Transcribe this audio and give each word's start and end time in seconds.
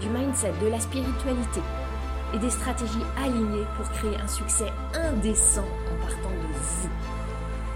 du 0.00 0.08
mindset, 0.08 0.52
de 0.62 0.68
la 0.68 0.80
spiritualité 0.80 1.60
et 2.34 2.38
des 2.38 2.50
stratégies 2.50 3.06
alignées 3.16 3.66
pour 3.76 3.88
créer 3.90 4.16
un 4.16 4.28
succès 4.28 4.72
indécent 4.94 5.64
en 5.64 6.06
partant 6.06 6.30
de 6.30 6.52
vous. 6.52 6.88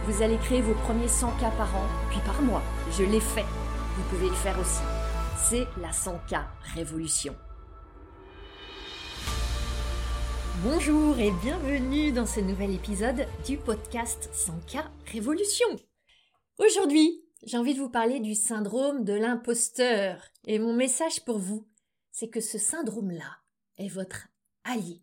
Vous 0.07 0.23
allez 0.23 0.39
créer 0.39 0.61
vos 0.61 0.75
premiers 0.75 1.09
100 1.09 1.31
k 1.33 1.41
par 1.57 1.75
an, 1.77 1.87
puis 2.11 2.21
par 2.27 2.41
mois. 2.43 2.63
Je 2.99 3.05
l'ai 3.05 3.21
fait. 3.21 3.45
Vous 3.97 4.03
pouvez 4.09 4.29
le 4.29 4.35
faire 4.35 4.59
aussi. 4.59 4.83
C'est 5.37 5.67
la 5.81 5.91
100K 5.91 6.43
Révolution. 6.75 7.35
Bonjour 10.63 11.19
et 11.19 11.31
bienvenue 11.43 12.13
dans 12.13 12.27
ce 12.27 12.41
nouvel 12.41 12.75
épisode 12.75 13.27
du 13.47 13.57
podcast 13.57 14.31
100K 14.33 14.85
Révolution. 15.13 15.69
Aujourd'hui, 16.59 17.23
j'ai 17.45 17.57
envie 17.57 17.75
de 17.75 17.81
vous 17.81 17.89
parler 17.89 18.21
du 18.21 18.35
syndrome 18.35 19.05
de 19.05 19.15
l'imposteur. 19.15 20.23
Et 20.47 20.59
mon 20.59 20.75
message 20.75 21.25
pour 21.25 21.39
vous, 21.39 21.67
c'est 22.21 22.29
que 22.29 22.43
ce 22.43 22.59
syndrome-là 22.59 23.39
est 23.79 23.89
votre 23.89 24.29
allié. 24.65 25.01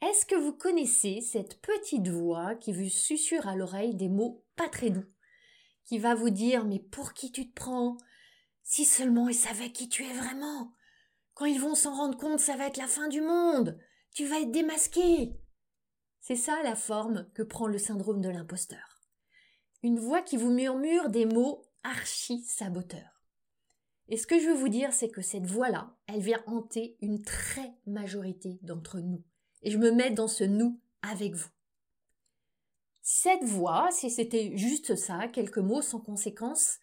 Est-ce 0.00 0.24
que 0.24 0.34
vous 0.34 0.54
connaissez 0.54 1.20
cette 1.20 1.60
petite 1.60 2.08
voix 2.08 2.54
qui 2.54 2.72
vous 2.72 2.88
susurre 2.88 3.46
à 3.46 3.54
l'oreille 3.54 3.94
des 3.94 4.08
mots 4.08 4.42
pas 4.56 4.70
très 4.70 4.88
doux, 4.88 5.04
qui 5.84 5.98
va 5.98 6.14
vous 6.14 6.30
dire 6.30 6.64
mais 6.64 6.78
pour 6.78 7.12
qui 7.12 7.30
tu 7.30 7.46
te 7.46 7.52
prends? 7.52 7.98
Si 8.62 8.86
seulement 8.86 9.28
ils 9.28 9.34
savaient 9.34 9.70
qui 9.70 9.90
tu 9.90 10.02
es 10.02 10.14
vraiment. 10.14 10.72
Quand 11.34 11.44
ils 11.44 11.60
vont 11.60 11.74
s'en 11.74 11.94
rendre 11.94 12.16
compte, 12.16 12.40
ça 12.40 12.56
va 12.56 12.66
être 12.66 12.78
la 12.78 12.86
fin 12.86 13.08
du 13.08 13.20
monde. 13.20 13.78
Tu 14.14 14.24
vas 14.24 14.40
être 14.40 14.52
démasqué. 14.52 15.38
C'est 16.20 16.36
ça 16.36 16.62
la 16.62 16.74
forme 16.74 17.30
que 17.34 17.42
prend 17.42 17.66
le 17.66 17.76
syndrome 17.76 18.22
de 18.22 18.30
l'imposteur. 18.30 19.02
Une 19.82 19.98
voix 19.98 20.22
qui 20.22 20.38
vous 20.38 20.52
murmure 20.52 21.10
des 21.10 21.26
mots 21.26 21.66
archi 21.82 22.42
saboteurs. 22.44 23.19
Et 24.10 24.16
ce 24.16 24.26
que 24.26 24.40
je 24.40 24.48
veux 24.48 24.56
vous 24.56 24.68
dire, 24.68 24.92
c'est 24.92 25.08
que 25.08 25.22
cette 25.22 25.46
voix-là, 25.46 25.96
elle 26.08 26.20
vient 26.20 26.42
hanter 26.46 26.96
une 27.00 27.22
très 27.22 27.72
majorité 27.86 28.58
d'entre 28.62 28.98
nous 28.98 29.22
et 29.62 29.70
je 29.70 29.78
me 29.78 29.92
mets 29.92 30.10
dans 30.10 30.26
ce 30.26 30.42
nous 30.42 30.80
avec 31.00 31.34
vous. 31.34 31.48
Cette 33.02 33.44
voix, 33.44 33.88
si 33.92 34.10
c'était 34.10 34.56
juste 34.56 34.96
ça, 34.96 35.28
quelques 35.28 35.58
mots 35.58 35.80
sans 35.80 36.00
conséquence, 36.00 36.78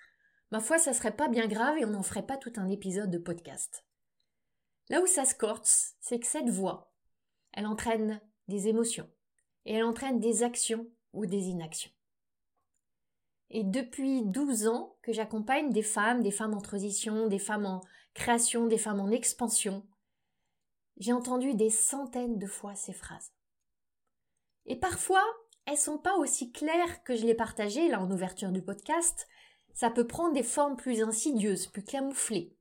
ma 0.52 0.62
foi, 0.62 0.78
ça 0.78 0.94
serait 0.94 1.16
pas 1.16 1.28
bien 1.28 1.48
grave 1.48 1.78
et 1.78 1.86
on 1.86 1.90
n'en 1.90 2.02
ferait 2.02 2.26
pas 2.26 2.38
tout 2.38 2.54
un 2.56 2.70
épisode 2.70 3.12
de 3.12 3.18
podcast. 3.18 3.86
Là 4.90 5.02
où 5.02 5.06
ça 5.06 5.26
se 5.26 5.36
c'est 6.00 6.20
que 6.20 6.28
cette 6.28 6.50
voix, 6.50 6.94
elle 7.52 7.68
entraîne 7.68 8.22
des 8.48 8.70
émotions 8.70 9.10
et 9.66 9.74
elle 9.74 9.84
entraîne 9.84 10.22
des 10.22 10.44
actions 10.44 10.88
ou 11.12 11.26
des 11.26 11.48
inactions. 11.48 11.92
Et 13.50 13.64
depuis 13.64 14.24
12 14.24 14.68
ans 14.68 14.96
que 15.02 15.14
j'accompagne 15.14 15.72
des 15.72 15.84
femmes, 15.84 16.22
des 16.22 16.32
femmes 16.32 16.54
en 16.54 16.62
transition, 16.62 17.28
des 17.28 17.40
femmes 17.40 17.66
en 17.66 17.82
création, 18.14 18.68
des 18.68 18.78
femmes 18.78 19.00
en 19.00 19.10
expansion, 19.10 19.86
j'ai 20.98 21.14
entendu 21.14 21.54
des 21.54 21.70
centaines 21.70 22.38
de 22.38 22.48
fois 22.48 22.76
ces 22.76 22.94
phrases. 22.94 23.32
Et 24.66 24.76
parfois, 24.76 25.24
elles 25.66 25.78
sont 25.78 25.98
pas 25.98 26.16
aussi 26.18 26.52
claires 26.52 27.04
que 27.04 27.16
je 27.16 27.26
les 27.26 27.36
partagées 27.36 27.88
là 27.88 28.02
en 28.02 28.12
ouverture 28.12 28.52
du 28.52 28.62
podcast. 28.62 29.28
Ça 29.74 29.90
peut 29.90 30.08
prendre 30.08 30.34
des 30.34 30.44
formes 30.44 30.76
plus 30.76 31.02
insidieuses, 31.02 31.68
plus 31.68 31.84
camouflées. 31.84 32.56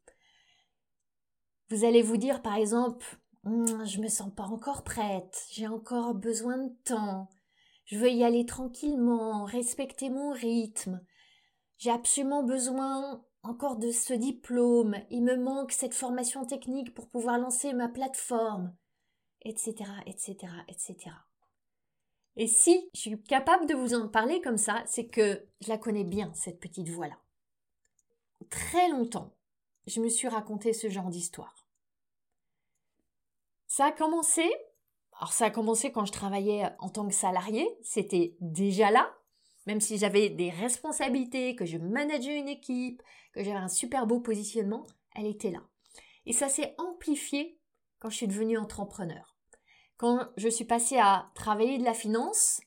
Vous 1.71 1.85
allez 1.85 2.03
vous 2.03 2.17
dire 2.17 2.43
par 2.43 2.55
exemple, 2.55 3.05
hum, 3.45 3.85
je 3.87 4.01
me 4.01 4.09
sens 4.09 4.33
pas 4.35 4.45
encore 4.45 4.85
prête, 4.85 5.47
j'ai 5.51 5.67
encore 5.67 6.15
besoin 6.15 6.59
de 6.59 6.73
temps, 6.85 7.29
je 7.87 7.99
veux 7.99 8.11
y 8.11 8.25
aller 8.25 8.47
tranquillement, 8.47 9.45
respecter 9.45 10.11
mon 10.11 10.33
rythme, 10.33 11.01
j'ai 11.79 11.91
absolument 11.91 12.43
besoin 12.43 13.25
encore 13.43 13.77
de 13.77 13.93
ce 13.93 14.13
diplôme, 14.13 14.97
il 15.11 15.23
me 15.23 15.37
manque 15.37 15.73
cette 15.73 15.95
formation 15.95 16.45
technique 16.45 16.95
pour 16.95 17.09
pouvoir 17.09 17.39
lancer 17.39 17.73
ma 17.73 17.89
plateforme, 17.89 18.75
etc., 19.43 19.75
etc., 20.07 20.37
etc. 20.69 21.15
Et 22.37 22.47
si 22.47 22.91
je 22.95 23.01
suis 23.01 23.23
capable 23.23 23.67
de 23.67 23.75
vous 23.75 23.95
en 23.95 24.09
parler 24.09 24.41
comme 24.43 24.59
ça, 24.59 24.83
c'est 24.87 25.07
que 25.07 25.47
je 25.61 25.69
la 25.69 25.79
connais 25.79 26.05
bien, 26.05 26.33
cette 26.35 26.61
petite 26.61 26.89
voix-là. 26.89 27.19
Très 28.51 28.89
longtemps, 28.91 29.35
je 29.87 30.01
me 30.01 30.09
suis 30.09 30.29
raconté 30.29 30.73
ce 30.73 30.91
genre 30.91 31.09
d'histoire. 31.09 31.67
Ça 33.69 33.87
a 33.87 33.93
commencé, 33.93 34.45
alors 35.19 35.33
ça 35.33 35.47
a 35.47 35.51
commencé 35.51 35.93
quand 35.93 36.05
je 36.05 36.13
travaillais 36.13 36.69
en 36.79 36.89
tant 36.89 37.07
que 37.07 37.15
salarié, 37.15 37.67
c'était 37.83 38.37
déjà 38.41 38.91
là, 38.91 39.15
même 39.67 39.81
si 39.81 39.99
j'avais 39.99 40.29
des 40.29 40.51
responsabilités, 40.51 41.57
que 41.57 41.65
je 41.65 41.79
manageais 41.79 42.39
une 42.39 42.49
équipe, 42.49 43.03
que 43.33 43.43
j'avais 43.43 43.57
un 43.57 43.69
super 43.69 44.07
beau 44.07 44.21
positionnement, 44.21 44.87
elle 45.15 45.27
était 45.27 45.51
là. 45.51 45.63
Et 46.27 46.33
ça 46.33 46.49
s'est 46.49 46.75
amplifié 46.79 47.59
quand 47.99 48.11
je 48.11 48.17
suis 48.17 48.29
devenue 48.29 48.59
entrepreneur. 48.59 49.37
Quand 49.97 50.29
je 50.37 50.49
suis 50.49 50.67
passée 50.67 50.99
à 50.99 51.31
travailler 51.35 51.79
de 51.79 51.85
la 51.85 51.95
finance, 51.95 52.61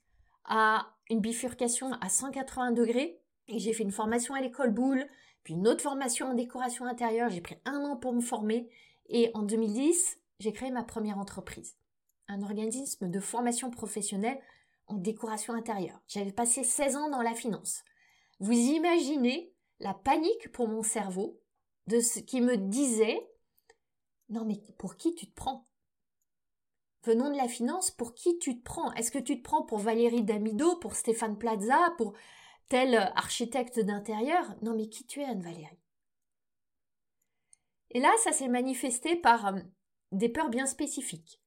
à 0.46 0.88
une 1.10 1.20
bifurcation 1.20 1.92
à 2.02 2.10
180 2.10 2.72
degrés, 2.72 3.22
et 3.48 3.60
j'ai 3.60 3.74
fait 3.74 3.84
une 3.84 3.92
formation 3.92 4.34
à 4.34 4.42
l'école 4.42 4.72
Boulle, 4.72 5.08
puis 5.44 5.54
une 5.54 5.68
autre 5.68 5.82
formation 5.82 6.28
en 6.28 6.34
décoration 6.34 6.86
intérieure, 6.86 7.30
j'ai 7.30 7.42
pris 7.42 7.58
un 7.66 7.84
an 7.84 7.98
pour 7.98 8.14
me 8.14 8.22
former, 8.22 8.70
et 9.08 9.30
en 9.36 9.44
2010, 9.44 10.20
j'ai 10.40 10.54
créé 10.54 10.72
ma 10.72 10.84
première 10.84 11.20
entreprise. 11.20 11.76
Un 12.30 12.44
organisme 12.44 13.10
de 13.10 13.20
formation 13.20 13.72
professionnelle 13.72 14.40
en 14.86 14.96
décoration 14.96 15.54
intérieure. 15.54 16.00
J'avais 16.08 16.32
passé 16.32 16.64
16 16.64 16.96
ans 16.96 17.10
dans 17.10 17.24
la 17.24 17.34
finance. 17.34 17.84
Vous 18.40 18.54
imaginez 18.54 19.52
la 19.80 19.96
panique 19.96 20.52
pour 20.52 20.68
mon 20.68 20.84
cerveau 20.84 21.42
de 21.88 22.00
ce 22.00 22.20
qui 22.20 22.42
me 22.42 22.56
disait 22.56 23.20
Non 24.30 24.46
mais 24.46 24.62
pour 24.78 24.96
qui 24.96 25.16
tu 25.16 25.28
te 25.28 25.34
prends? 25.34 25.68
Venons 27.04 27.32
de 27.32 27.38
la 27.38 27.48
finance, 27.48 27.90
pour 27.90 28.14
qui 28.14 28.38
tu 28.38 28.60
te 28.60 28.64
prends? 28.64 28.94
Est-ce 28.94 29.12
que 29.12 29.18
tu 29.18 29.38
te 29.40 29.44
prends 29.44 29.64
pour 29.64 29.80
Valérie 29.80 30.24
Damido, 30.24 30.76
pour 30.76 30.96
Stéphane 30.96 31.38
Plaza, 31.38 31.96
pour 31.98 32.14
tel 32.68 32.96
architecte 33.16 33.80
d'intérieur? 33.80 34.56
Non 34.62 34.76
mais 34.76 34.88
qui 34.88 35.08
tu 35.08 35.22
es 35.22 35.26
Anne-Valérie? 35.26 35.80
Et 37.92 38.00
là, 38.00 38.12
ça 38.24 38.32
s'est 38.32 38.50
manifesté 38.50 39.16
par 39.16 39.48
euh, 39.48 39.60
des 40.12 40.30
peurs 40.30 40.50
bien 40.50 40.68
spécifiques. 40.68 41.42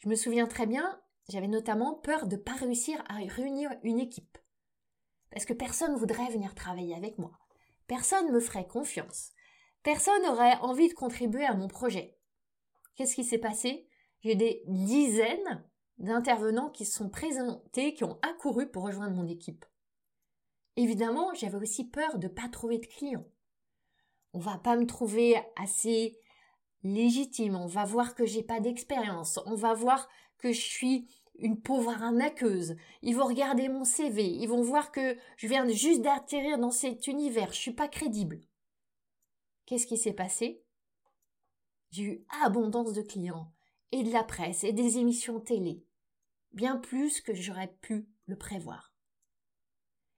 Je 0.00 0.08
me 0.08 0.14
souviens 0.14 0.46
très 0.46 0.66
bien, 0.66 1.00
j'avais 1.28 1.48
notamment 1.48 1.94
peur 1.94 2.26
de 2.26 2.36
ne 2.36 2.40
pas 2.40 2.54
réussir 2.54 3.02
à 3.08 3.16
réunir 3.16 3.70
une 3.82 4.00
équipe. 4.00 4.38
Parce 5.30 5.44
que 5.44 5.52
personne 5.52 5.92
ne 5.92 5.98
voudrait 5.98 6.30
venir 6.30 6.54
travailler 6.54 6.94
avec 6.94 7.18
moi. 7.18 7.32
Personne 7.86 8.26
ne 8.26 8.32
me 8.32 8.40
ferait 8.40 8.66
confiance. 8.66 9.30
Personne 9.82 10.22
n'aurait 10.22 10.56
envie 10.58 10.88
de 10.88 10.94
contribuer 10.94 11.44
à 11.44 11.54
mon 11.54 11.68
projet. 11.68 12.16
Qu'est-ce 12.96 13.14
qui 13.14 13.24
s'est 13.24 13.38
passé? 13.38 13.88
J'ai 14.22 14.34
des 14.34 14.62
dizaines 14.66 15.64
d'intervenants 15.98 16.70
qui 16.70 16.86
se 16.86 16.96
sont 16.96 17.10
présentés, 17.10 17.94
qui 17.94 18.04
ont 18.04 18.18
accouru 18.22 18.70
pour 18.70 18.84
rejoindre 18.84 19.16
mon 19.16 19.26
équipe. 19.26 19.64
Évidemment, 20.76 21.34
j'avais 21.34 21.58
aussi 21.58 21.88
peur 21.88 22.18
de 22.18 22.26
ne 22.26 22.32
pas 22.32 22.48
trouver 22.48 22.78
de 22.78 22.86
clients. 22.86 23.26
On 24.32 24.38
va 24.38 24.58
pas 24.58 24.76
me 24.76 24.86
trouver 24.86 25.36
assez 25.56 26.18
légitime, 26.82 27.56
on 27.56 27.66
va 27.66 27.84
voir 27.84 28.14
que 28.14 28.26
j'ai 28.26 28.42
pas 28.42 28.60
d'expérience, 28.60 29.38
on 29.46 29.54
va 29.54 29.74
voir 29.74 30.08
que 30.38 30.52
je 30.52 30.60
suis 30.60 31.08
une 31.38 31.60
pauvre 31.60 31.90
arnaqueuse. 31.90 32.76
Ils 33.02 33.16
vont 33.16 33.26
regarder 33.26 33.68
mon 33.68 33.84
CV, 33.84 34.26
ils 34.26 34.48
vont 34.48 34.62
voir 34.62 34.92
que 34.92 35.16
je 35.36 35.46
viens 35.46 35.68
juste 35.68 36.02
d'atterrir 36.02 36.58
dans 36.58 36.70
cet 36.70 37.06
univers, 37.06 37.52
je 37.52 37.58
suis 37.58 37.72
pas 37.72 37.88
crédible. 37.88 38.40
Qu'est-ce 39.66 39.86
qui 39.86 39.96
s'est 39.96 40.12
passé? 40.12 40.64
J'ai 41.90 42.02
eu 42.02 42.26
abondance 42.42 42.92
de 42.92 43.02
clients, 43.02 43.52
et 43.92 44.02
de 44.02 44.12
la 44.12 44.24
presse, 44.24 44.64
et 44.64 44.72
des 44.72 44.98
émissions 44.98 45.40
télé, 45.40 45.84
bien 46.52 46.76
plus 46.76 47.20
que 47.20 47.34
j'aurais 47.34 47.74
pu 47.80 48.08
le 48.26 48.36
prévoir. 48.36 48.94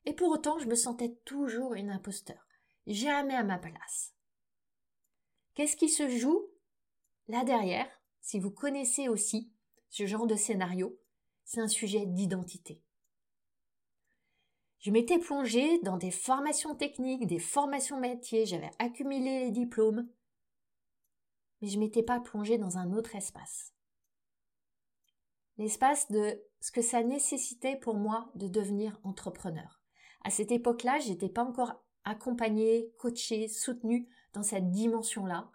Et 0.04 0.12
pour 0.12 0.28
autant, 0.28 0.58
je 0.58 0.66
me 0.66 0.74
sentais 0.74 1.14
toujours 1.24 1.74
une 1.74 1.90
imposteur, 1.90 2.46
jamais 2.86 3.34
à 3.34 3.44
ma 3.44 3.58
place. 3.58 4.14
Qu'est-ce 5.54 5.76
qui 5.76 5.88
se 5.88 6.08
joue? 6.08 6.51
Là 7.28 7.44
derrière, 7.44 7.88
si 8.20 8.38
vous 8.38 8.50
connaissez 8.50 9.08
aussi 9.08 9.52
ce 9.90 10.06
genre 10.06 10.26
de 10.26 10.36
scénario, 10.36 10.98
c'est 11.44 11.60
un 11.60 11.68
sujet 11.68 12.06
d'identité. 12.06 12.82
Je 14.78 14.90
m'étais 14.90 15.18
plongée 15.18 15.78
dans 15.82 15.96
des 15.96 16.10
formations 16.10 16.74
techniques, 16.74 17.26
des 17.26 17.38
formations 17.38 18.00
métiers, 18.00 18.46
j'avais 18.46 18.70
accumulé 18.78 19.44
les 19.44 19.50
diplômes. 19.50 20.08
mais 21.60 21.68
je 21.68 21.78
m'étais 21.78 22.02
pas 22.02 22.18
plongée 22.18 22.58
dans 22.58 22.78
un 22.78 22.92
autre 22.92 23.14
espace. 23.14 23.72
L'espace 25.58 26.10
de 26.10 26.42
ce 26.60 26.72
que 26.72 26.82
ça 26.82 27.04
nécessitait 27.04 27.76
pour 27.76 27.94
moi 27.94 28.32
de 28.34 28.48
devenir 28.48 28.98
entrepreneur. 29.04 29.80
À 30.24 30.30
cette 30.30 30.50
époque-là, 30.50 30.98
j'étais 30.98 31.28
pas 31.28 31.44
encore 31.44 31.84
accompagnée, 32.04 32.92
coachée, 32.98 33.46
soutenue 33.46 34.08
dans 34.32 34.42
cette 34.42 34.70
dimension-là. 34.70 35.52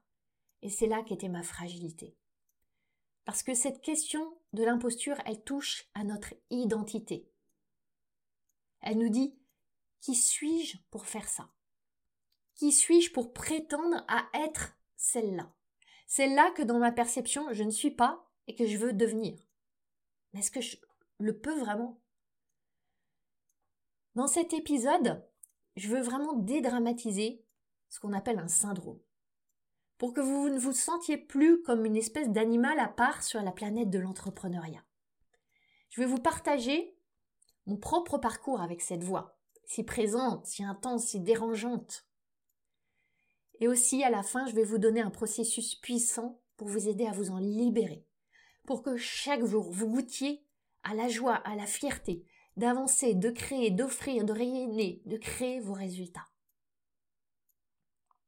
Et 0.61 0.69
c'est 0.69 0.87
là 0.87 1.03
qu'était 1.03 1.29
ma 1.29 1.43
fragilité. 1.43 2.15
Parce 3.25 3.43
que 3.43 3.53
cette 3.53 3.81
question 3.81 4.37
de 4.53 4.63
l'imposture, 4.63 5.17
elle 5.25 5.43
touche 5.43 5.85
à 5.93 6.03
notre 6.03 6.33
identité. 6.49 7.29
Elle 8.81 8.97
nous 8.97 9.09
dit 9.09 9.37
Qui 10.01 10.15
suis-je 10.15 10.77
pour 10.91 11.05
faire 11.05 11.27
ça? 11.27 11.49
Qui 12.55 12.71
suis-je 12.71 13.11
pour 13.11 13.33
prétendre 13.33 14.03
à 14.07 14.29
être 14.33 14.77
celle-là? 14.95 15.53
Celle-là 16.07 16.51
que 16.51 16.63
dans 16.63 16.79
ma 16.79 16.91
perception, 16.91 17.51
je 17.51 17.63
ne 17.63 17.69
suis 17.69 17.91
pas 17.91 18.31
et 18.47 18.55
que 18.55 18.65
je 18.65 18.77
veux 18.77 18.93
devenir. 18.93 19.37
Mais 20.31 20.39
est-ce 20.39 20.51
que 20.51 20.61
je 20.61 20.77
le 21.19 21.37
peux 21.37 21.59
vraiment? 21.59 22.01
Dans 24.15 24.27
cet 24.27 24.53
épisode, 24.53 25.23
je 25.75 25.89
veux 25.89 26.01
vraiment 26.01 26.33
dédramatiser 26.33 27.45
ce 27.89 27.99
qu'on 27.99 28.13
appelle 28.13 28.39
un 28.39 28.47
syndrome. 28.47 28.99
Pour 29.97 30.13
que 30.13 30.21
vous 30.21 30.49
ne 30.49 30.59
vous 30.59 30.73
sentiez 30.73 31.17
plus 31.17 31.61
comme 31.63 31.85
une 31.85 31.95
espèce 31.95 32.29
d'animal 32.29 32.79
à 32.79 32.87
part 32.87 33.23
sur 33.23 33.41
la 33.41 33.51
planète 33.51 33.89
de 33.89 33.99
l'entrepreneuriat. 33.99 34.83
Je 35.89 36.01
vais 36.01 36.07
vous 36.07 36.19
partager 36.19 36.95
mon 37.65 37.77
propre 37.77 38.17
parcours 38.17 38.61
avec 38.61 38.81
cette 38.81 39.03
voix, 39.03 39.39
si 39.65 39.83
présente, 39.83 40.45
si 40.45 40.63
intense, 40.63 41.05
si 41.05 41.19
dérangeante. 41.19 42.07
Et 43.59 43.67
aussi, 43.67 44.03
à 44.03 44.09
la 44.09 44.23
fin, 44.23 44.45
je 44.45 44.53
vais 44.53 44.63
vous 44.63 44.77
donner 44.77 45.01
un 45.01 45.09
processus 45.09 45.75
puissant 45.75 46.39
pour 46.55 46.67
vous 46.67 46.87
aider 46.87 47.05
à 47.05 47.11
vous 47.11 47.31
en 47.31 47.39
libérer, 47.39 48.05
pour 48.65 48.83
que 48.83 48.97
chaque 48.97 49.43
jour 49.45 49.71
vous 49.71 49.87
goûtiez 49.87 50.45
à 50.83 50.93
la 50.93 51.07
joie, 51.07 51.35
à 51.35 51.55
la 51.55 51.65
fierté, 51.65 52.25
d'avancer, 52.55 53.13
de 53.13 53.29
créer, 53.29 53.71
d'offrir, 53.71 54.23
de 54.25 54.33
rayonner, 54.33 55.01
de 55.05 55.17
créer 55.17 55.59
vos 55.59 55.73
résultats. 55.73 56.27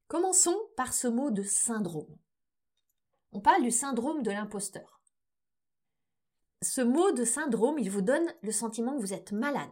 Commençons 0.09 0.59
par 0.75 0.91
ce 0.91 1.07
mot 1.07 1.29
de 1.29 1.43
syndrome. 1.43 2.17
On 3.31 3.41
parle 3.41 3.61
du 3.61 3.69
syndrome 3.69 4.23
de 4.23 4.31
l'imposteur. 4.31 5.03
Ce 6.63 6.81
mot 6.81 7.11
de 7.11 7.23
syndrome, 7.23 7.77
il 7.77 7.91
vous 7.91 8.01
donne 8.01 8.25
le 8.41 8.51
sentiment 8.51 8.95
que 8.95 9.01
vous 9.01 9.13
êtes 9.13 9.33
malade, 9.33 9.69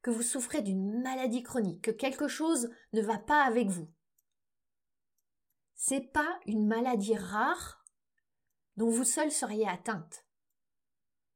que 0.00 0.12
vous 0.12 0.22
souffrez 0.22 0.62
d'une 0.62 1.02
maladie 1.02 1.42
chronique, 1.42 1.82
que 1.82 1.90
quelque 1.90 2.28
chose 2.28 2.70
ne 2.92 3.02
va 3.02 3.18
pas 3.18 3.42
avec 3.42 3.66
vous. 3.66 3.92
C'est 5.74 6.12
pas 6.12 6.38
une 6.46 6.68
maladie 6.68 7.16
rare 7.16 7.84
dont 8.76 8.90
vous 8.90 9.02
seul 9.02 9.32
seriez 9.32 9.66
atteinte. 9.66 10.24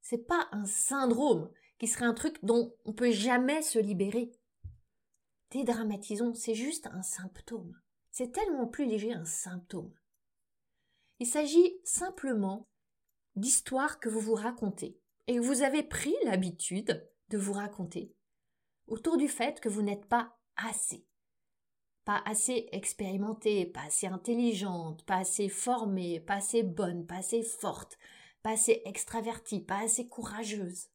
C'est 0.00 0.28
pas 0.28 0.46
un 0.52 0.64
syndrome 0.64 1.50
qui 1.80 1.88
serait 1.88 2.06
un 2.06 2.14
truc 2.14 2.38
dont 2.44 2.72
on 2.84 2.92
peut 2.92 3.10
jamais 3.10 3.62
se 3.62 3.80
libérer. 3.80 4.30
Dédramatisons, 5.50 6.34
c'est 6.34 6.54
juste 6.54 6.86
un 6.92 7.02
symptôme. 7.02 7.80
C'est 8.14 8.30
tellement 8.30 8.68
plus 8.68 8.86
léger 8.86 9.12
un 9.12 9.24
symptôme. 9.24 9.92
Il 11.18 11.26
s'agit 11.26 11.80
simplement 11.82 12.68
d'histoires 13.34 13.98
que 13.98 14.08
vous 14.08 14.20
vous 14.20 14.34
racontez 14.34 15.00
et 15.26 15.34
que 15.34 15.40
vous 15.40 15.62
avez 15.62 15.82
pris 15.82 16.14
l'habitude 16.22 17.10
de 17.30 17.38
vous 17.38 17.54
raconter 17.54 18.14
autour 18.86 19.16
du 19.16 19.26
fait 19.26 19.58
que 19.58 19.68
vous 19.68 19.82
n'êtes 19.82 20.06
pas 20.06 20.38
assez. 20.54 21.04
Pas 22.04 22.22
assez 22.24 22.68
expérimentée, 22.70 23.66
pas 23.66 23.86
assez 23.86 24.06
intelligente, 24.06 25.04
pas 25.06 25.16
assez 25.16 25.48
formée, 25.48 26.20
pas 26.20 26.36
assez 26.36 26.62
bonne, 26.62 27.06
pas 27.06 27.16
assez 27.16 27.42
forte, 27.42 27.98
pas 28.44 28.52
assez 28.52 28.80
extravertie, 28.84 29.60
pas 29.60 29.80
assez 29.80 30.08
courageuse 30.08 30.88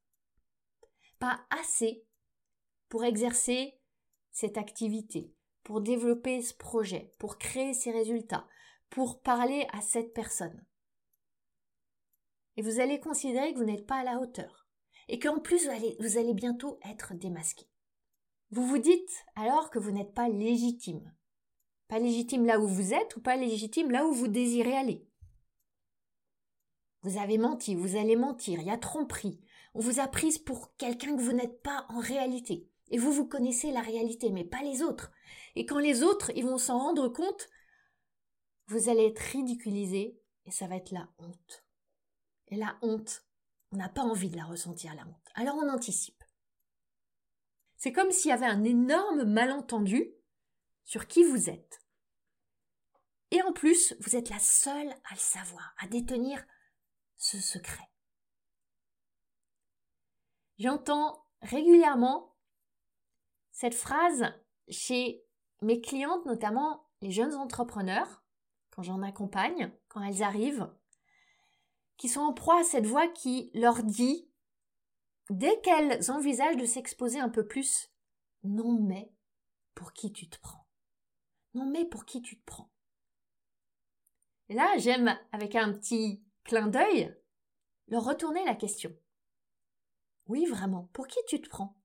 pas 1.20 1.46
assez 1.50 2.06
pour 2.88 3.04
exercer 3.04 3.78
cette 4.32 4.58
activité, 4.58 5.36
pour 5.64 5.82
développer 5.82 6.42
ce 6.42 6.54
projet, 6.54 7.14
pour 7.20 7.38
créer 7.38 7.74
ces 7.74 7.92
résultats, 7.92 8.48
pour 8.90 9.22
parler 9.22 9.68
à 9.72 9.82
cette 9.82 10.14
personne. 10.14 10.66
Et 12.58 12.62
vous 12.62 12.80
allez 12.80 13.00
considérer 13.00 13.54
que 13.54 13.60
vous 13.60 13.66
n'êtes 13.66 13.86
pas 13.86 14.00
à 14.00 14.04
la 14.04 14.20
hauteur. 14.20 14.68
Et 15.08 15.18
qu'en 15.18 15.40
plus, 15.40 15.66
vous 16.00 16.18
allez, 16.18 16.34
bientôt 16.34 16.80
être 16.88 17.14
démasqué. 17.14 17.66
Vous 18.52 18.66
vous 18.66 18.78
dites 18.78 19.26
alors 19.36 19.70
que 19.70 19.80
vous 19.80 19.92
n'êtes 19.92 20.14
pas 20.14 20.30
légitime. 20.30 21.14
Pas 21.88 22.00
légitime 22.00 22.46
là 22.46 22.60
où 22.60 22.68
vous 22.68 22.94
êtes 22.94 23.16
ou 23.16 23.22
pas 23.22 23.36
légitime 23.36 23.92
là 23.92 24.06
où 24.06 24.12
vous 24.12 24.28
désirez 24.28 24.76
aller. 24.76 25.08
Vous 27.02 27.18
avez 27.18 27.38
menti, 27.38 27.76
vous 27.76 27.96
allez 27.96 28.16
mentir, 28.16 28.60
il 28.60 28.68
y 28.68 28.72
a 28.72 28.78
tromperie, 28.78 29.40
on 29.74 29.80
vous 29.80 30.00
a 30.00 30.08
prise 30.08 30.38
pour 30.38 30.76
quelqu'un 30.76 31.16
que 31.16 31.22
vous 31.22 31.32
n'êtes 31.32 31.62
pas 31.62 31.86
en 31.90 32.00
réalité. 32.00 32.69
Et 32.90 32.98
vous, 32.98 33.12
vous 33.12 33.28
connaissez 33.28 33.72
la 33.72 33.82
réalité, 33.82 34.32
mais 34.32 34.44
pas 34.44 34.62
les 34.62 34.82
autres. 34.82 35.12
Et 35.56 35.66
quand 35.66 35.80
les 35.80 36.04
autres, 36.04 36.32
ils 36.36 36.46
vont 36.46 36.58
s'en 36.58 36.80
rendre 36.80 37.08
compte, 37.10 37.50
vous 38.68 38.90
allez 38.90 39.06
être 39.06 39.20
ridiculisé 39.20 40.20
et 40.46 40.52
ça 40.52 40.68
va 40.68 40.76
être 40.76 40.92
la 40.92 41.10
honte. 41.18 41.66
Et 42.48 42.56
la 42.56 42.78
honte, 42.82 43.24
on 43.72 43.78
n'a 43.78 43.90
pas 43.90 44.02
envie 44.02 44.30
de 44.30 44.38
la 44.38 44.46
ressentir, 44.46 44.94
la 44.96 45.06
honte. 45.08 45.28
Alors 45.36 45.56
on 45.56 45.70
anticipe. 45.70 46.24
C'est 47.78 47.92
comme 47.92 48.12
s'il 48.12 48.30
y 48.30 48.34
avait 48.34 48.46
un 48.46 48.64
énorme 48.64 49.24
malentendu 49.24 50.12
sur 50.84 51.08
qui 51.08 51.24
vous 51.24 51.50
êtes. 51.50 51.82
Et 53.32 53.42
en 53.44 53.54
plus, 53.54 53.96
vous 54.00 54.16
êtes 54.16 54.30
la 54.30 54.40
seule 54.40 54.90
à 54.90 55.14
le 55.14 55.20
savoir, 55.20 55.74
à 55.78 55.88
détenir 55.88 56.44
ce 57.18 57.40
secret. 57.40 57.90
J'entends 60.58 61.26
régulièrement 61.42 62.29
cette 63.60 63.76
phrase 63.76 64.34
chez 64.70 65.22
mes 65.62 65.82
clientes, 65.82 66.26
notamment 66.26 66.90
les 67.02 67.12
jeunes 67.12 67.36
entrepreneurs, 67.36 68.24
quand 68.70 68.84
j'en 68.84 69.02
accompagne, 69.02 69.70
quand 69.90 70.02
elles 70.02 70.24
arrivent, 70.24 70.74
qui 71.98 72.08
sont 72.08 72.22
en 72.22 72.32
proie 72.32 72.62
à 72.62 72.64
cette 72.64 72.86
voix 72.86 73.10
qui 73.10 73.52
leur 73.54 73.84
dit, 73.84 74.32
dès 75.30 75.60
qu'elles 75.60 76.10
envisagent 76.10 76.56
de 76.56 76.66
s'exposer 76.66 77.20
un 77.20 77.28
peu 77.28 77.46
plus, 77.46 77.92
non 78.44 78.80
mais 78.80 79.12
pour 79.76 79.92
qui 79.92 80.14
tu 80.14 80.30
te 80.30 80.40
prends? 80.40 80.66
Non 81.54 81.66
mais 81.66 81.84
pour 81.84 82.06
qui 82.06 82.22
tu 82.22 82.40
te 82.40 82.46
prends? 82.46 82.72
Et 84.48 84.54
là, 84.54 84.78
j'aime, 84.78 85.20
avec 85.34 85.56
un 85.56 85.74
petit 85.74 86.24
clin 86.46 86.68
d'œil, 86.68 87.14
leur 87.90 88.06
retourner 88.06 88.46
la 88.46 88.56
question. 88.56 88.96
Oui, 90.28 90.46
vraiment, 90.46 90.90
pour 90.94 91.08
qui 91.08 91.20
tu 91.28 91.42
te 91.42 91.50
prends? 91.50 91.79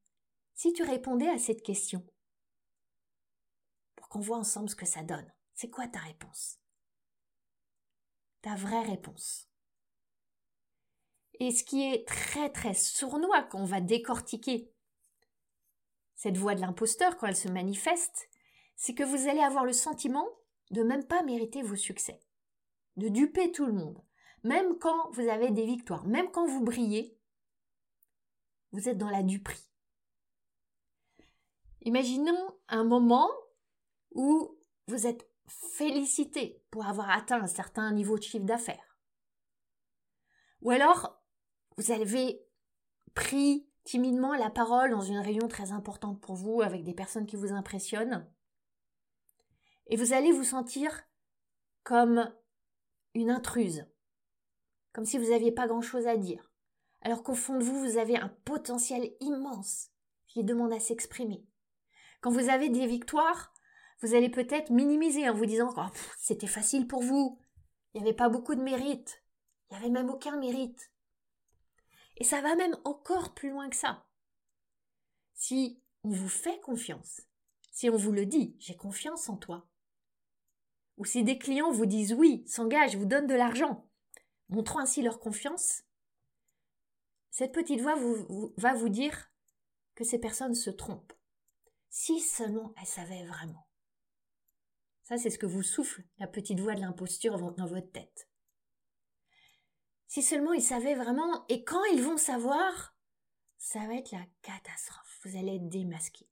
Si 0.54 0.72
tu 0.72 0.82
répondais 0.82 1.28
à 1.28 1.38
cette 1.38 1.62
question. 1.62 2.06
Pour 3.96 4.08
qu'on 4.08 4.20
voit 4.20 4.38
ensemble 4.38 4.68
ce 4.68 4.76
que 4.76 4.86
ça 4.86 5.02
donne. 5.02 5.30
C'est 5.54 5.70
quoi 5.70 5.88
ta 5.88 5.98
réponse? 5.98 6.58
Ta 8.42 8.54
vraie 8.54 8.82
réponse. 8.82 9.48
Et 11.40 11.50
ce 11.50 11.64
qui 11.64 11.82
est 11.82 12.06
très 12.06 12.50
très 12.50 12.74
sournois 12.74 13.42
quand 13.42 13.60
on 13.60 13.64
va 13.64 13.80
décortiquer 13.80 14.72
cette 16.14 16.36
voix 16.36 16.54
de 16.54 16.60
l'imposteur 16.60 17.16
quand 17.16 17.26
elle 17.26 17.36
se 17.36 17.48
manifeste, 17.48 18.28
c'est 18.76 18.94
que 18.94 19.02
vous 19.02 19.28
allez 19.28 19.40
avoir 19.40 19.64
le 19.64 19.72
sentiment 19.72 20.26
de 20.70 20.82
même 20.82 21.06
pas 21.06 21.22
mériter 21.22 21.62
vos 21.62 21.76
succès, 21.76 22.20
de 22.96 23.08
duper 23.08 23.50
tout 23.50 23.66
le 23.66 23.72
monde, 23.72 24.00
même 24.44 24.78
quand 24.78 25.10
vous 25.10 25.28
avez 25.28 25.50
des 25.50 25.66
victoires, 25.66 26.06
même 26.06 26.30
quand 26.30 26.46
vous 26.46 26.62
brillez, 26.62 27.18
vous 28.72 28.88
êtes 28.88 28.98
dans 28.98 29.10
la 29.10 29.22
duperie. 29.22 29.73
Imaginons 31.84 32.58
un 32.68 32.84
moment 32.84 33.30
où 34.12 34.58
vous 34.88 35.06
êtes 35.06 35.28
félicité 35.46 36.62
pour 36.70 36.86
avoir 36.86 37.10
atteint 37.10 37.42
un 37.42 37.46
certain 37.46 37.92
niveau 37.92 38.18
de 38.18 38.22
chiffre 38.22 38.44
d'affaires. 38.44 38.98
Ou 40.62 40.70
alors, 40.70 41.22
vous 41.76 41.90
avez 41.90 42.42
pris 43.14 43.68
timidement 43.84 44.34
la 44.34 44.50
parole 44.50 44.90
dans 44.90 45.02
une 45.02 45.18
réunion 45.18 45.46
très 45.46 45.72
importante 45.72 46.20
pour 46.20 46.34
vous 46.34 46.62
avec 46.62 46.84
des 46.84 46.94
personnes 46.94 47.26
qui 47.26 47.36
vous 47.36 47.52
impressionnent. 47.52 48.26
Et 49.86 49.96
vous 49.96 50.14
allez 50.14 50.32
vous 50.32 50.44
sentir 50.44 51.02
comme 51.82 52.32
une 53.14 53.30
intruse, 53.30 53.86
comme 54.92 55.04
si 55.04 55.18
vous 55.18 55.30
n'aviez 55.30 55.52
pas 55.52 55.68
grand-chose 55.68 56.06
à 56.06 56.16
dire 56.16 56.50
alors 57.04 57.22
qu'au 57.22 57.34
fond 57.34 57.58
de 57.58 57.64
vous, 57.64 57.78
vous 57.78 57.98
avez 57.98 58.16
un 58.16 58.30
potentiel 58.44 59.14
immense 59.20 59.90
qui 60.26 60.42
demande 60.42 60.72
à 60.72 60.80
s'exprimer. 60.80 61.44
Quand 62.24 62.30
vous 62.30 62.48
avez 62.48 62.70
des 62.70 62.86
victoires, 62.86 63.52
vous 64.00 64.14
allez 64.14 64.30
peut-être 64.30 64.70
minimiser 64.70 65.28
en 65.28 65.34
vous 65.34 65.44
disant 65.44 65.74
oh, 65.76 65.90
c'était 66.18 66.46
facile 66.46 66.86
pour 66.86 67.02
vous, 67.02 67.38
il 67.92 68.00
n'y 68.00 68.08
avait 68.08 68.16
pas 68.16 68.30
beaucoup 68.30 68.54
de 68.54 68.62
mérite, 68.62 69.22
il 69.68 69.74
n'y 69.74 69.84
avait 69.84 69.92
même 69.92 70.08
aucun 70.08 70.38
mérite. 70.38 70.90
Et 72.16 72.24
ça 72.24 72.40
va 72.40 72.56
même 72.56 72.78
encore 72.84 73.34
plus 73.34 73.50
loin 73.50 73.68
que 73.68 73.76
ça. 73.76 74.06
Si 75.34 75.82
on 76.02 76.08
vous 76.08 76.30
fait 76.30 76.58
confiance, 76.60 77.20
si 77.70 77.90
on 77.90 77.96
vous 77.98 78.12
le 78.12 78.24
dit, 78.24 78.56
j'ai 78.58 78.74
confiance 78.74 79.28
en 79.28 79.36
toi, 79.36 79.68
ou 80.96 81.04
si 81.04 81.24
des 81.24 81.36
clients 81.36 81.72
vous 81.72 81.84
disent 81.84 82.14
oui, 82.14 82.42
s'engagent, 82.46 82.96
vous 82.96 83.04
donnent 83.04 83.26
de 83.26 83.34
l'argent, 83.34 83.86
montrant 84.48 84.80
ainsi 84.80 85.02
leur 85.02 85.20
confiance, 85.20 85.82
cette 87.30 87.52
petite 87.52 87.82
voix 87.82 87.96
va 88.56 88.72
vous 88.72 88.88
dire 88.88 89.30
que 89.94 90.04
ces 90.04 90.18
personnes 90.18 90.54
se 90.54 90.70
trompent. 90.70 91.13
Si 91.96 92.18
seulement 92.18 92.74
elles 92.76 92.88
savaient 92.88 93.24
vraiment. 93.24 93.68
Ça, 95.04 95.16
c'est 95.16 95.30
ce 95.30 95.38
que 95.38 95.46
vous 95.46 95.62
souffle 95.62 96.02
la 96.18 96.26
petite 96.26 96.58
voix 96.58 96.74
de 96.74 96.80
l'imposture 96.80 97.38
dans 97.52 97.66
votre 97.66 97.92
tête. 97.92 98.28
Si 100.08 100.20
seulement 100.20 100.52
ils 100.52 100.60
savaient 100.60 100.96
vraiment, 100.96 101.46
et 101.48 101.62
quand 101.62 101.84
ils 101.92 102.02
vont 102.02 102.16
savoir, 102.16 102.96
ça 103.58 103.78
va 103.86 103.94
être 103.94 104.10
la 104.10 104.26
catastrophe. 104.42 105.20
Vous 105.22 105.36
allez 105.38 105.54
être 105.54 105.68
démasqué. 105.68 106.28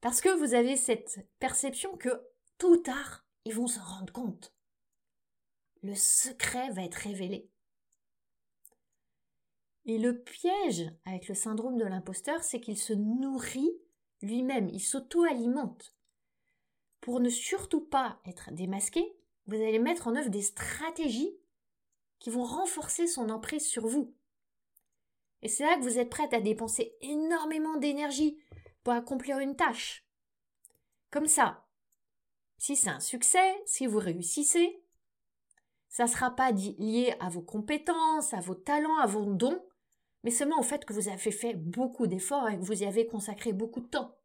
Parce 0.00 0.20
que 0.20 0.28
vous 0.28 0.54
avez 0.54 0.76
cette 0.76 1.28
perception 1.40 1.96
que 1.96 2.24
tôt 2.58 2.74
ou 2.74 2.76
tard, 2.76 3.26
ils 3.44 3.56
vont 3.56 3.66
se 3.66 3.80
rendre 3.80 4.12
compte. 4.12 4.54
Le 5.82 5.96
secret 5.96 6.70
va 6.70 6.84
être 6.84 6.94
révélé. 6.94 7.50
Et 9.84 9.98
le 9.98 10.22
piège 10.22 10.92
avec 11.06 11.26
le 11.26 11.34
syndrome 11.34 11.76
de 11.76 11.86
l'imposteur, 11.86 12.44
c'est 12.44 12.60
qu'il 12.60 12.78
se 12.78 12.92
nourrit 12.92 13.76
lui-même, 14.22 14.68
il 14.68 14.80
s'auto-alimente. 14.80 15.94
Pour 17.00 17.20
ne 17.20 17.28
surtout 17.28 17.80
pas 17.80 18.20
être 18.26 18.52
démasqué, 18.52 19.16
vous 19.46 19.56
allez 19.56 19.78
mettre 19.78 20.08
en 20.08 20.16
œuvre 20.16 20.30
des 20.30 20.42
stratégies 20.42 21.36
qui 22.18 22.30
vont 22.30 22.44
renforcer 22.44 23.06
son 23.06 23.30
emprise 23.30 23.66
sur 23.66 23.86
vous. 23.86 24.14
Et 25.42 25.48
c'est 25.48 25.64
là 25.64 25.76
que 25.76 25.82
vous 25.82 25.98
êtes 25.98 26.10
prête 26.10 26.34
à 26.34 26.40
dépenser 26.40 26.96
énormément 27.00 27.76
d'énergie 27.76 28.38
pour 28.82 28.92
accomplir 28.92 29.38
une 29.38 29.56
tâche. 29.56 30.04
Comme 31.10 31.26
ça, 31.26 31.66
si 32.58 32.74
c'est 32.76 32.90
un 32.90 33.00
succès, 33.00 33.62
si 33.64 33.86
vous 33.86 33.98
réussissez, 33.98 34.82
ça 35.88 36.04
ne 36.04 36.08
sera 36.08 36.32
pas 36.32 36.50
lié 36.50 37.14
à 37.20 37.28
vos 37.28 37.40
compétences, 37.40 38.34
à 38.34 38.40
vos 38.40 38.54
talents, 38.54 38.98
à 38.98 39.06
vos 39.06 39.24
dons, 39.24 39.64
mais 40.22 40.30
seulement 40.30 40.58
au 40.58 40.62
fait 40.62 40.84
que 40.84 40.92
vous 40.92 41.08
avez 41.08 41.30
fait 41.30 41.54
beaucoup 41.54 42.06
d'efforts 42.06 42.48
et 42.48 42.56
que 42.56 42.64
vous 42.64 42.82
y 42.82 42.86
avez 42.86 43.06
consacré 43.06 43.52
beaucoup 43.52 43.80
de 43.80 43.88
temps. 43.88 44.16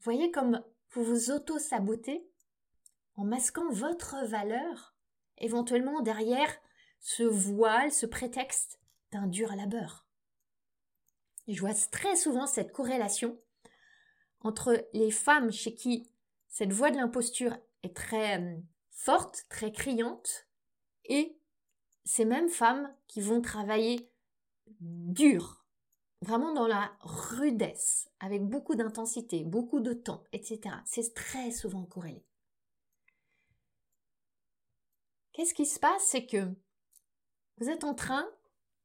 Voyez 0.00 0.30
comme 0.30 0.62
vous 0.90 1.04
vous 1.04 1.30
auto-sabotez 1.30 2.28
en 3.16 3.24
masquant 3.24 3.70
votre 3.70 4.24
valeur, 4.26 4.94
éventuellement 5.38 6.00
derrière 6.00 6.54
ce 7.00 7.22
voile, 7.22 7.92
ce 7.92 8.06
prétexte 8.06 8.78
d'un 9.12 9.26
dur 9.26 9.54
labeur. 9.54 10.06
Je 11.48 11.60
vois 11.60 11.74
très 11.90 12.16
souvent 12.16 12.46
cette 12.46 12.72
corrélation 12.72 13.38
entre 14.40 14.86
les 14.92 15.10
femmes 15.10 15.50
chez 15.50 15.74
qui 15.74 16.10
cette 16.48 16.72
voix 16.72 16.90
de 16.90 16.96
l'imposture 16.96 17.56
est 17.82 17.94
très 17.94 18.40
euh, 18.40 18.56
forte, 18.90 19.44
très 19.50 19.72
criante, 19.72 20.46
et 21.04 21.38
ces 22.06 22.24
mêmes 22.24 22.48
femmes 22.48 22.94
qui 23.08 23.20
vont 23.20 23.42
travailler 23.42 24.08
dur, 24.80 25.66
vraiment 26.22 26.54
dans 26.54 26.68
la 26.68 26.96
rudesse, 27.00 28.08
avec 28.20 28.46
beaucoup 28.46 28.76
d'intensité, 28.76 29.44
beaucoup 29.44 29.80
de 29.80 29.92
temps, 29.92 30.22
etc. 30.32 30.76
C'est 30.84 31.14
très 31.14 31.50
souvent 31.50 31.84
corrélé. 31.84 32.24
Qu'est-ce 35.32 35.52
qui 35.52 35.66
se 35.66 35.80
passe? 35.80 36.04
C'est 36.04 36.26
que 36.26 36.54
vous 37.58 37.68
êtes 37.68 37.84
en 37.84 37.94
train 37.94 38.26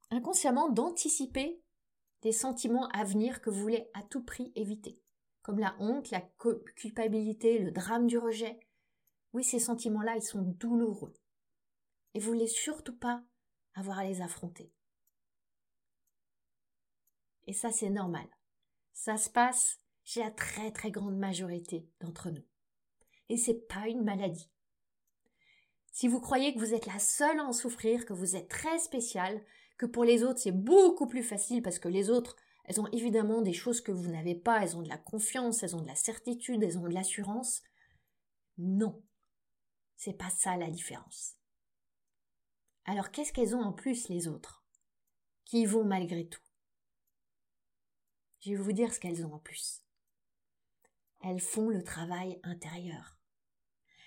inconsciemment 0.10 0.70
d'anticiper 0.70 1.62
des 2.24 2.32
sentiments 2.32 2.88
à 2.90 3.04
venir 3.04 3.40
que 3.42 3.51
vous 3.51 3.62
voulez 3.62 3.90
à 3.94 4.01
tout 4.01 4.24
prix 4.24 4.51
éviter, 4.56 5.00
comme 5.44 5.60
la 5.60 5.75
honte, 5.80 6.10
la 6.10 6.22
culpabilité, 6.75 7.60
le 7.60 7.72
drame 7.72 8.08
du 8.08 8.18
rejet. 8.18 8.60
Oui, 9.34 9.44
ces 9.44 9.60
sentiments-là, 9.60 10.16
ils 10.18 10.24
sont 10.24 10.42
douloureux. 10.42 11.13
Et 12.13 12.20
voulez 12.20 12.48
surtout 12.48 12.98
pas 12.98 13.24
avoir 13.74 14.00
à 14.00 14.03
les 14.03 14.22
affronter. 14.22 14.74
Et 17.48 17.53
ça, 17.53 17.72
c'est 17.72 17.89
normal. 17.89 18.27
Ça 18.94 19.18
se 19.18 19.30
passe 19.30 19.80
chez 20.03 20.22
la 20.22 20.32
très 20.32 20.72
très 20.72 20.91
grande 20.91 21.18
majorité 21.18 21.88
d'entre 22.00 22.30
nous. 22.30 22.46
Et 23.30 23.38
c'est 23.38 23.68
pas 23.68 23.88
une 23.88 24.03
maladie. 24.03 24.50
Si 25.91 26.08
vous 26.08 26.20
croyez 26.22 26.53
que 26.53 26.60
vous 26.60 26.74
êtes 26.74 26.86
la 26.86 27.00
seule 27.00 27.39
à 27.39 27.46
en 27.46 27.53
souffrir, 27.53 28.06
que 28.06 28.13
vous 28.13 28.36
êtes 28.36 28.48
très 28.48 28.80
spécial, 28.80 29.44
que 29.77 29.86
pour 29.86 30.03
les 30.03 30.24
autres 30.24 30.39
c'est 30.39 30.51
beaucoup 30.51 31.08
plus 31.08 31.24
facile 31.24 31.62
parce 31.62 31.80
que 31.80 31.88
les 31.88 32.10
autres, 32.10 32.36
elles 32.65 32.80
ont 32.80 32.88
évidemment 32.88 33.41
des 33.41 33.53
choses 33.53 33.82
que 33.82 33.91
vous 33.91 34.10
n'avez 34.10 34.36
pas, 34.36 34.62
elles 34.62 34.77
ont 34.77 34.82
de 34.82 34.89
la 34.89 34.98
confiance, 34.98 35.63
elles 35.63 35.75
ont 35.75 35.82
de 35.82 35.88
la 35.88 35.96
certitude, 35.96 36.63
elles 36.63 36.77
ont 36.77 36.88
de 36.88 36.94
l'assurance. 36.94 37.62
Non. 38.58 39.03
C'est 39.98 40.18
pas 40.18 40.30
ça 40.30 40.56
la 40.58 40.70
différence. 40.70 41.36
Alors 42.86 43.12
qu'est-ce 43.12 43.32
qu'elles 43.32 43.56
ont 43.56 43.62
en 43.62 43.74
plus 43.74 44.10
les 44.10 44.28
autres 44.28 44.64
Qui 45.46 45.66
vont 45.66 45.84
malgré 45.84 46.28
tout? 46.28 46.42
Je 48.40 48.52
vais 48.52 48.56
vous 48.56 48.72
dire 48.72 48.94
ce 48.94 49.00
qu'elles 49.00 49.26
ont 49.26 49.34
en 49.34 49.40
plus. 49.40 49.84
Elles 51.24 51.40
font 51.40 51.70
le 51.70 51.84
travail 51.84 52.40
intérieur. 52.44 53.18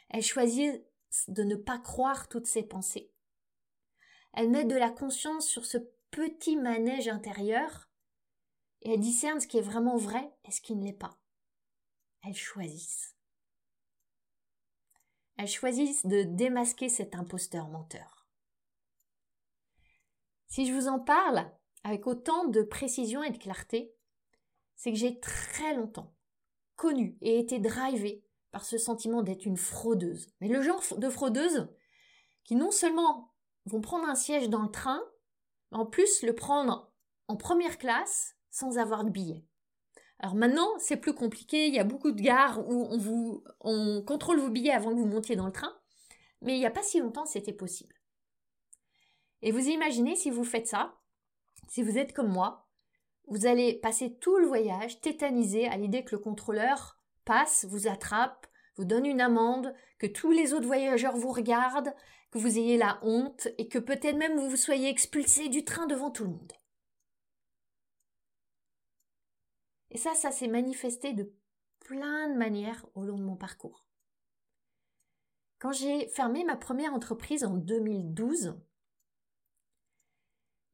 Elles 0.09 0.25
choisissent 0.25 0.81
de 1.29 1.45
ne 1.45 1.55
pas 1.55 1.79
croire 1.79 2.29
toutes 2.29 2.47
ces 2.47 2.65
pensées. 2.65 3.13
Elles 4.33 4.51
mettent 4.51 4.69
de 4.69 4.77
la 4.77 4.91
conscience 4.91 5.47
sur 5.47 5.65
ce 5.65 5.79
petit 6.11 6.57
manège 6.57 7.07
intérieur 7.09 7.89
et 8.83 8.95
elles 8.95 9.01
discernent 9.01 9.41
ce 9.41 9.47
qui 9.47 9.59
est 9.59 9.63
vraiment 9.63 9.97
vrai 9.97 10.33
et 10.45 10.51
ce 10.51 10.61
qui 10.61 10.75
ne 10.75 10.85
l'est 10.85 10.93
pas. 10.93 11.17
Elles 12.25 12.35
choisissent. 12.35 13.17
Elles 15.37 15.49
choisissent 15.49 16.07
de 16.07 16.23
démasquer 16.23 16.89
cet 16.89 17.15
imposteur 17.15 17.69
menteur. 17.69 18.24
Si 20.47 20.67
je 20.67 20.73
vous 20.73 20.89
en 20.89 20.99
parle 20.99 21.51
avec 21.83 22.07
autant 22.07 22.47
de 22.47 22.63
précision 22.63 23.23
et 23.23 23.31
de 23.31 23.39
clarté, 23.39 23.95
c'est 24.77 24.91
que 24.91 24.99
j'ai 24.99 25.21
très 25.21 25.75
longtemps 25.75 26.15
connu 26.77 27.17
et 27.21 27.39
été 27.39 27.59
drivée 27.59 28.25
par 28.51 28.65
ce 28.65 28.79
sentiment 28.79 29.23
d'être 29.23 29.47
une 29.47 29.57
fraudeuse. 29.57 30.29
Mais 30.41 30.49
le 30.49 30.63
genre 30.63 30.83
de 30.97 31.11
fraudeuse 31.11 31.69
qui 32.45 32.57
non 32.57 32.71
seulement 32.71 33.33
vont 33.67 33.81
prendre 33.81 34.09
un 34.09 34.15
siège 34.15 34.49
dans 34.49 34.63
le 34.63 34.71
train, 34.71 35.03
mais 35.71 35.79
en 35.79 35.87
plus 35.87 36.23
le 36.23 36.35
prendre 36.35 36.93
en 37.29 37.37
première 37.37 37.79
classe 37.79 38.37
sans 38.51 38.79
avoir 38.79 39.05
de 39.05 39.11
billet. 39.11 39.45
Alors 40.21 40.35
maintenant, 40.35 40.69
c'est 40.79 40.97
plus 40.97 41.15
compliqué, 41.15 41.67
il 41.67 41.75
y 41.75 41.81
a 41.81 41.85
beaucoup 41.85 42.13
de 42.13 42.21
gares 42.21 42.61
où 42.69 42.87
on 42.91 43.43
on 43.61 44.03
contrôle 44.03 44.39
vos 44.39 44.51
billets 44.51 44.73
avant 44.73 44.91
que 44.91 44.97
vous 44.97 45.07
montiez 45.07 45.37
dans 45.37 45.47
le 45.47 45.53
train, 45.53 45.75
mais 46.41 46.55
il 46.55 46.59
n'y 46.59 46.67
a 46.67 46.71
pas 46.71 46.83
si 46.83 47.01
longtemps 47.01 47.27
c'était 47.27 47.53
possible. 47.53 47.95
Et 49.45 49.53
vous 49.53 49.69
imaginez 49.69 50.17
si 50.17 50.31
vous 50.31 50.43
faites 50.43 50.67
ça, 50.67 50.99
si 51.69 51.83
vous 51.83 51.99
êtes 51.99 52.15
comme 52.15 52.33
moi, 52.33 52.67
vous 53.27 53.45
allez 53.45 53.75
passer 53.75 54.17
tout 54.17 54.39
le 54.39 54.47
voyage 54.47 55.03
tétanisé 55.03 55.69
à 55.69 55.77
l'idée 55.77 56.03
que 56.03 56.17
le 56.17 56.23
contrôleur 56.23 56.99
passe, 57.27 57.67
vous 57.67 57.87
attrape, 57.87 58.47
vous 58.77 58.87
donne 58.87 59.05
une 59.05 59.21
amende, 59.21 59.75
que 59.99 60.07
tous 60.07 60.31
les 60.31 60.55
autres 60.55 60.67
voyageurs 60.67 61.19
vous 61.19 61.31
regardent, 61.31 61.95
que 62.31 62.39
vous 62.39 62.59
ayez 62.59 62.79
la 62.79 62.99
honte 63.03 63.49
et 63.59 63.69
que 63.69 63.79
peut-être 63.79 64.17
même 64.17 64.39
vous 64.39 64.57
soyez 64.57 64.89
expulsé 64.89 65.51
du 65.51 65.63
train 65.63 65.87
devant 65.87 66.11
tout 66.11 66.25
le 66.25 66.31
monde. 66.31 66.53
Et 69.91 69.99
ça, 69.99 70.15
ça 70.15 70.31
s'est 70.31 70.49
manifesté 70.49 71.13
de 71.13 71.31
plein 71.81 72.31
de 72.31 72.39
manières 72.39 72.87
au 72.95 73.05
long 73.05 73.19
de 73.19 73.25
mon 73.25 73.37
parcours. 73.37 73.87
Quand 75.59 75.73
j'ai 75.73 76.09
fermé 76.09 76.45
ma 76.45 76.57
première 76.57 76.95
entreprise 76.95 77.45
en 77.45 77.59
2012, 77.59 78.59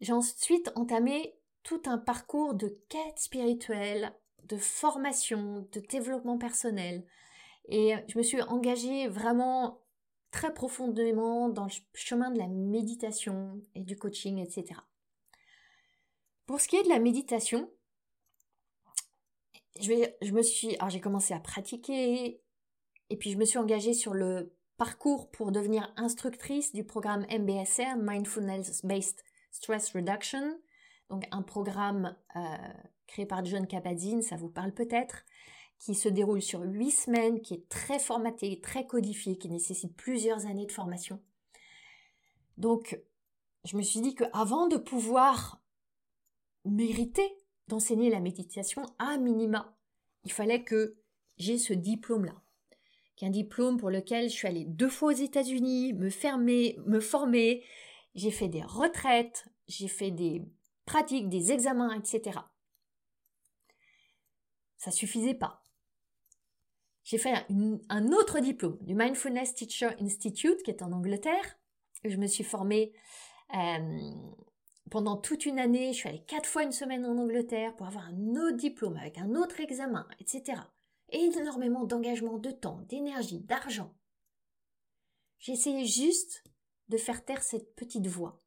j'ai 0.01 0.13
ensuite 0.13 0.71
entamé 0.75 1.35
tout 1.63 1.83
un 1.87 1.99
parcours 1.99 2.55
de 2.55 2.69
quête 2.89 3.19
spirituelle, 3.19 4.13
de 4.45 4.57
formation, 4.57 5.69
de 5.73 5.81
développement 5.81 6.39
personnel. 6.39 7.05
Et 7.69 7.95
je 8.09 8.19
me 8.19 8.23
suis 8.23 8.41
engagée 8.43 9.09
vraiment 9.09 9.81
très 10.31 10.55
profondément 10.55 11.49
dans 11.49 11.65
le 11.65 11.71
chemin 11.95 12.31
de 12.31 12.39
la 12.39 12.49
méditation 12.49 13.61
et 13.75 13.83
du 13.83 13.97
coaching, 13.97 14.39
etc. 14.39 14.81
Pour 16.47 16.61
ce 16.61 16.69
qui 16.69 16.77
est 16.77 16.83
de 16.83 16.89
la 16.89 16.99
méditation, 16.99 17.71
je, 19.81 20.33
me 20.33 20.43
suis, 20.43 20.77
alors 20.77 20.91
j'ai 20.91 21.01
commencé 21.01 21.35
à 21.35 21.41
pratiquer 21.41 22.43
et 23.09 23.17
puis 23.17 23.31
je 23.31 23.39
me 23.39 23.45
suis 23.45 23.59
engagée 23.59 23.95
sur 23.95 24.15
le 24.15 24.55
parcours 24.77 25.31
pour 25.31 25.53
devenir 25.53 25.93
instructrice 25.97 26.73
du 26.73 26.85
programme 26.85 27.27
MBSR, 27.31 27.97
Mindfulness 27.99 28.85
Based 28.85 29.23
Stress 29.51 29.93
Reduction, 29.95 30.59
donc 31.09 31.25
un 31.31 31.43
programme 31.43 32.17
euh, 32.37 32.57
créé 33.07 33.27
par 33.27 33.45
John 33.45 33.67
Kabat-Zinn, 33.67 34.23
ça 34.23 34.37
vous 34.37 34.49
parle 34.49 34.73
peut-être, 34.73 35.25
qui 35.79 35.95
se 35.95 36.09
déroule 36.09 36.43
sur 36.43 36.61
huit 36.61 36.91
semaines, 36.91 37.41
qui 37.41 37.55
est 37.55 37.69
très 37.69 37.99
formaté, 37.99 38.61
très 38.61 38.87
codifié, 38.87 39.39
qui 39.39 39.49
nécessite 39.49 39.97
plusieurs 39.97 40.47
années 40.47 40.67
de 40.67 40.73
formation. 40.73 41.21
Donc, 42.59 43.01
je 43.65 43.77
me 43.77 43.83
suis 43.83 44.01
dit 44.01 44.15
qu'avant 44.15 44.69
de 44.69 44.77
pouvoir 44.77 45.63
mériter 46.65 47.27
d'enseigner 47.69 48.11
la 48.11 48.21
méditation 48.21 48.85
à 48.99 49.17
minima, 49.17 49.77
il 50.25 50.33
fallait 50.33 50.63
que 50.63 50.99
j'ai 51.39 51.57
ce 51.57 51.73
diplôme-là, 51.73 52.43
qu'un 53.17 53.31
diplôme 53.31 53.79
pour 53.79 53.91
lequel 53.91 54.29
je 54.29 54.35
suis 54.35 54.49
allée 54.49 54.67
deux 54.67 54.89
fois 54.89 55.13
aux 55.13 55.17
États-Unis, 55.17 55.95
me 55.95 56.11
fermer, 56.11 56.79
me 56.85 57.01
former, 57.01 57.65
j'ai 58.15 58.31
fait 58.31 58.49
des 58.49 58.63
retraites, 58.63 59.47
j'ai 59.69 59.89
fait 59.89 60.11
des 60.11 60.43
pratiques, 60.85 61.29
des 61.29 61.53
examens, 61.53 61.93
etc. 61.93 62.41
Ça 64.77 64.91
suffisait 64.91 65.35
pas. 65.35 65.63
J'ai 67.05 67.19
fait 67.19 67.47
un, 67.89 68.13
autre 68.13 68.41
diplôme 68.41 68.79
du 68.83 68.95
Mindfulness 68.95 69.55
Teacher 69.55 69.91
Institute 70.01 70.63
qui 70.63 70.71
est 70.71 70.83
en 70.83 70.93
Angleterre. 70.93 71.59
Je 72.05 72.17
me 72.17 72.27
suis 72.27 72.45
formée 72.45 72.93
euh, 73.55 74.13
pendant 74.91 75.17
toute 75.17 75.47
une 75.47 75.59
année. 75.59 75.93
Je 75.93 75.99
suis 75.99 76.09
allée 76.09 76.25
quatre 76.25 76.49
fois 76.49 76.63
une 76.63 76.73
semaine 76.73 77.05
en 77.05 77.19
Angleterre 77.19 77.75
pour 77.77 77.87
avoir 77.87 78.07
un 78.07 78.37
autre 78.37 78.57
diplôme 78.57 78.97
avec 78.97 79.19
un 79.19 79.35
autre 79.35 79.61
examen, 79.61 80.07
etc. 80.21 80.61
énormément 81.11 81.85
d'engagement, 81.85 82.39
de 82.39 82.51
temps, 82.51 82.81
d'énergie, 82.89 83.41
d'argent. 83.41 83.95
Essayé 85.47 85.87
juste 85.87 86.45
de 86.91 86.99
faire 86.99 87.25
taire 87.25 87.43
cette 87.43 87.75
petite 87.77 88.09
voix 88.09 88.39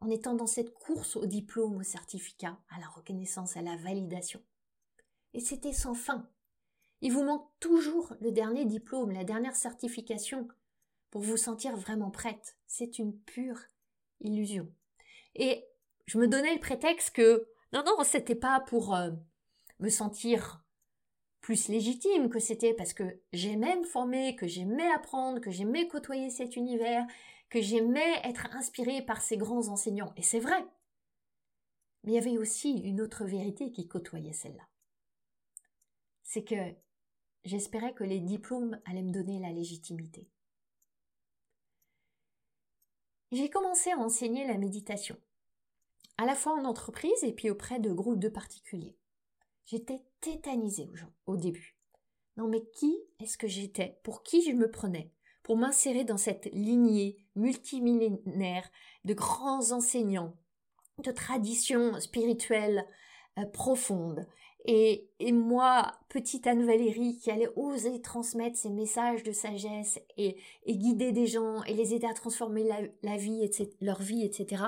en 0.00 0.10
étant 0.10 0.34
dans 0.34 0.48
cette 0.48 0.74
course 0.74 1.16
au 1.16 1.26
diplôme, 1.26 1.76
au 1.76 1.82
certificat, 1.82 2.58
à 2.68 2.78
la 2.80 2.88
reconnaissance, 2.88 3.56
à 3.56 3.62
la 3.62 3.76
validation. 3.76 4.42
Et 5.32 5.40
c'était 5.40 5.72
sans 5.72 5.94
fin. 5.94 6.28
Il 7.00 7.12
vous 7.12 7.22
manque 7.22 7.48
toujours 7.60 8.14
le 8.20 8.32
dernier 8.32 8.64
diplôme, 8.64 9.12
la 9.12 9.24
dernière 9.24 9.56
certification 9.56 10.48
pour 11.10 11.22
vous 11.22 11.36
sentir 11.36 11.76
vraiment 11.76 12.10
prête. 12.10 12.56
C'est 12.66 12.98
une 12.98 13.16
pure 13.16 13.60
illusion. 14.20 14.70
Et 15.34 15.64
je 16.06 16.18
me 16.18 16.28
donnais 16.28 16.54
le 16.54 16.60
prétexte 16.60 17.14
que 17.14 17.48
non, 17.72 17.82
non, 17.84 18.02
c'était 18.04 18.34
pas 18.34 18.60
pour 18.60 18.94
euh, 18.94 19.12
me 19.78 19.88
sentir 19.88 20.64
plus 21.40 21.68
légitime, 21.68 22.28
que 22.28 22.40
c'était 22.40 22.74
parce 22.74 22.92
que 22.92 23.20
j'aimais 23.32 23.76
me 23.76 23.84
former, 23.84 24.34
que 24.34 24.48
j'aimais 24.48 24.90
apprendre, 24.90 25.40
que 25.40 25.52
j'aimais 25.52 25.86
côtoyer 25.86 26.28
cet 26.28 26.56
univers, 26.56 27.06
que 27.48 27.60
j'aimais 27.60 28.20
être 28.24 28.46
inspirée 28.54 29.02
par 29.02 29.20
ces 29.20 29.36
grands 29.36 29.68
enseignants. 29.68 30.12
Et 30.16 30.22
c'est 30.22 30.40
vrai. 30.40 30.66
Mais 32.02 32.12
il 32.12 32.14
y 32.14 32.18
avait 32.18 32.38
aussi 32.38 32.72
une 32.72 33.00
autre 33.00 33.24
vérité 33.24 33.72
qui 33.72 33.88
côtoyait 33.88 34.32
celle-là. 34.32 34.68
C'est 36.22 36.44
que 36.44 36.74
j'espérais 37.44 37.94
que 37.94 38.04
les 38.04 38.20
diplômes 38.20 38.80
allaient 38.84 39.02
me 39.02 39.12
donner 39.12 39.38
la 39.38 39.52
légitimité. 39.52 40.28
J'ai 43.32 43.50
commencé 43.50 43.90
à 43.90 43.98
enseigner 43.98 44.46
la 44.46 44.56
méditation, 44.56 45.20
à 46.16 46.26
la 46.26 46.36
fois 46.36 46.52
en 46.52 46.64
entreprise 46.64 47.24
et 47.24 47.32
puis 47.32 47.50
auprès 47.50 47.80
de 47.80 47.92
groupes 47.92 48.20
de 48.20 48.28
particuliers. 48.28 48.96
J'étais 49.64 50.00
tétanisée 50.20 50.90
au 51.26 51.36
début. 51.36 51.76
Non 52.36 52.46
mais 52.46 52.64
qui 52.70 52.96
est-ce 53.18 53.36
que 53.36 53.48
j'étais? 53.48 53.98
Pour 54.04 54.22
qui 54.22 54.42
je 54.42 54.52
me 54.52 54.70
prenais? 54.70 55.12
Pour 55.46 55.56
m'insérer 55.56 56.02
dans 56.02 56.16
cette 56.16 56.46
lignée 56.52 57.18
multimillénaire 57.36 58.68
de 59.04 59.14
grands 59.14 59.70
enseignants, 59.70 60.34
de 61.04 61.12
traditions 61.12 62.00
spirituelles 62.00 62.84
euh, 63.38 63.46
profondes, 63.46 64.26
et, 64.68 65.32
moi, 65.32 65.92
petite 66.08 66.46
Anne-Valérie, 66.46 67.18
qui 67.18 67.30
allait 67.30 67.50
oser 67.54 68.02
transmettre 68.02 68.58
ces 68.58 68.68
messages 68.68 69.22
de 69.22 69.30
sagesse 69.30 70.00
et, 70.16 70.36
guider 70.66 71.12
des 71.12 71.28
gens 71.28 71.62
et 71.64 71.74
les 71.74 71.94
aider 71.94 72.06
à 72.06 72.14
transformer 72.14 72.66
leur 73.02 73.98
vie, 73.98 74.24
etc. 74.24 74.64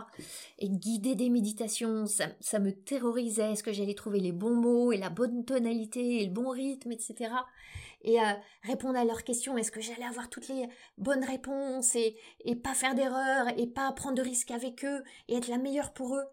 Et 0.60 0.68
guider 0.68 1.16
des 1.16 1.30
méditations, 1.30 2.06
ça, 2.06 2.58
me 2.60 2.70
terrorisait. 2.70 3.52
Est-ce 3.52 3.64
que 3.64 3.72
j'allais 3.72 3.94
trouver 3.94 4.20
les 4.20 4.30
bons 4.30 4.54
mots 4.54 4.92
et 4.92 4.98
la 4.98 5.10
bonne 5.10 5.44
tonalité 5.44 6.22
et 6.22 6.26
le 6.26 6.32
bon 6.32 6.50
rythme, 6.50 6.92
etc. 6.92 7.32
Et 8.02 8.20
euh, 8.20 8.24
répondre 8.62 8.96
à 8.96 9.04
leurs 9.04 9.24
questions. 9.24 9.58
Est-ce 9.58 9.72
que 9.72 9.80
j'allais 9.80 10.04
avoir 10.04 10.30
toutes 10.30 10.48
les 10.48 10.68
bonnes 10.96 11.24
réponses 11.24 11.96
et, 11.96 12.16
et 12.44 12.54
pas 12.54 12.74
faire 12.74 12.94
d'erreurs 12.94 13.48
et 13.58 13.66
pas 13.66 13.90
prendre 13.92 14.14
de 14.14 14.22
risques 14.22 14.52
avec 14.52 14.84
eux 14.84 15.02
et 15.26 15.34
être 15.34 15.48
la 15.48 15.58
meilleure 15.58 15.92
pour 15.92 16.14
eux? 16.14 16.26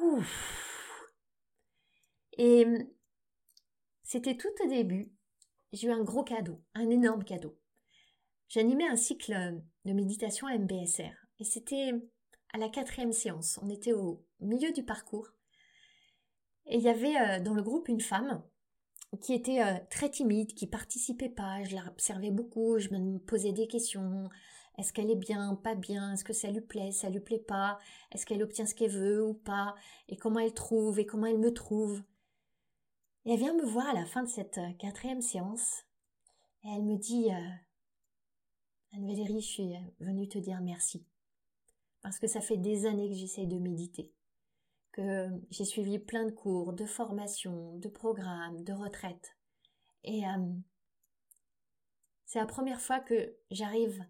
Ouf 0.00 0.77
et 2.38 2.64
hum, 2.64 2.86
c'était 4.02 4.36
tout 4.36 4.48
au 4.64 4.68
début. 4.68 5.12
J'ai 5.72 5.88
eu 5.88 5.90
un 5.90 6.02
gros 6.02 6.24
cadeau, 6.24 6.62
un 6.74 6.88
énorme 6.88 7.24
cadeau. 7.24 7.58
J'animais 8.48 8.88
un 8.88 8.96
cycle 8.96 9.34
euh, 9.34 9.52
de 9.84 9.92
méditation 9.92 10.46
à 10.46 10.56
MBSR. 10.56 11.12
Et 11.40 11.44
c'était 11.44 11.90
à 12.54 12.58
la 12.58 12.70
quatrième 12.70 13.12
séance. 13.12 13.58
On 13.62 13.68
était 13.68 13.92
au 13.92 14.24
milieu 14.40 14.72
du 14.72 14.82
parcours. 14.82 15.28
Et 16.66 16.76
il 16.76 16.82
y 16.82 16.88
avait 16.88 17.16
euh, 17.16 17.40
dans 17.40 17.52
le 17.52 17.62
groupe 17.62 17.88
une 17.88 18.00
femme 18.00 18.42
qui 19.20 19.34
était 19.34 19.62
euh, 19.62 19.74
très 19.90 20.10
timide, 20.10 20.54
qui 20.54 20.66
participait 20.66 21.28
pas. 21.28 21.62
Je 21.64 21.74
la 21.74 21.86
observais 21.88 22.30
beaucoup, 22.30 22.78
je 22.78 22.88
me 22.88 23.18
posais 23.18 23.52
des 23.52 23.66
questions. 23.66 24.30
Est-ce 24.78 24.92
qu'elle 24.92 25.10
est 25.10 25.16
bien, 25.16 25.54
pas 25.56 25.74
bien? 25.74 26.14
Est-ce 26.14 26.24
que 26.24 26.32
ça 26.32 26.50
lui 26.50 26.60
plaît, 26.60 26.92
ça 26.92 27.10
lui 27.10 27.20
plaît 27.20 27.44
pas? 27.46 27.78
Est-ce 28.12 28.24
qu'elle 28.24 28.42
obtient 28.42 28.64
ce 28.64 28.74
qu'elle 28.74 28.90
veut 28.90 29.22
ou 29.22 29.34
pas? 29.34 29.74
Et 30.08 30.16
comment 30.16 30.40
elle 30.40 30.54
trouve? 30.54 30.98
Et 30.98 31.04
comment 31.04 31.26
elle 31.26 31.38
me 31.38 31.52
trouve? 31.52 32.02
Elle 33.28 33.38
vient 33.38 33.54
me 33.54 33.64
voir 33.64 33.86
à 33.88 33.92
la 33.92 34.06
fin 34.06 34.22
de 34.22 34.28
cette 34.28 34.58
euh, 34.58 34.72
quatrième 34.78 35.20
séance 35.20 35.84
et 36.64 36.68
elle 36.68 36.82
me 36.82 36.96
dit 36.96 37.30
euh, 37.30 37.48
Anne-Valérie, 38.94 39.40
je 39.40 39.46
suis 39.46 39.76
euh, 39.76 39.80
venue 40.00 40.28
te 40.28 40.38
dire 40.38 40.60
merci. 40.62 41.06
Parce 42.00 42.18
que 42.18 42.26
ça 42.26 42.40
fait 42.40 42.56
des 42.56 42.86
années 42.86 43.08
que 43.08 43.14
j'essaye 43.14 43.46
de 43.46 43.58
méditer, 43.58 44.14
que 44.92 45.28
j'ai 45.50 45.64
suivi 45.64 45.98
plein 45.98 46.24
de 46.24 46.30
cours, 46.30 46.72
de 46.72 46.86
formations, 46.86 47.76
de 47.76 47.88
programmes, 47.88 48.64
de 48.64 48.72
retraites. 48.72 49.36
Et 50.04 50.22
c'est 52.24 52.38
la 52.38 52.46
première 52.46 52.80
fois 52.80 53.00
que 53.00 53.36
j'arrive 53.50 54.00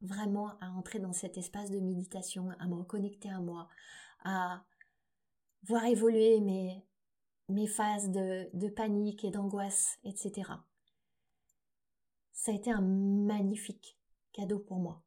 vraiment 0.00 0.58
à 0.60 0.70
entrer 0.70 1.00
dans 1.00 1.12
cet 1.12 1.36
espace 1.36 1.70
de 1.70 1.80
méditation, 1.80 2.48
à 2.58 2.66
me 2.66 2.76
reconnecter 2.76 3.28
à 3.28 3.40
moi, 3.40 3.68
à 4.24 4.64
voir 5.64 5.84
évoluer 5.84 6.40
mes, 6.40 6.82
mes 7.48 7.66
phases 7.66 8.10
de, 8.10 8.68
panique 8.68 9.24
et 9.24 9.30
d'angoisse, 9.30 9.98
etc. 10.04 10.50
Ça 12.32 12.52
a 12.52 12.54
été 12.54 12.70
un 12.70 12.80
magnifique 12.80 13.98
cadeau 14.32 14.58
pour 14.58 14.78
moi. 14.78 15.02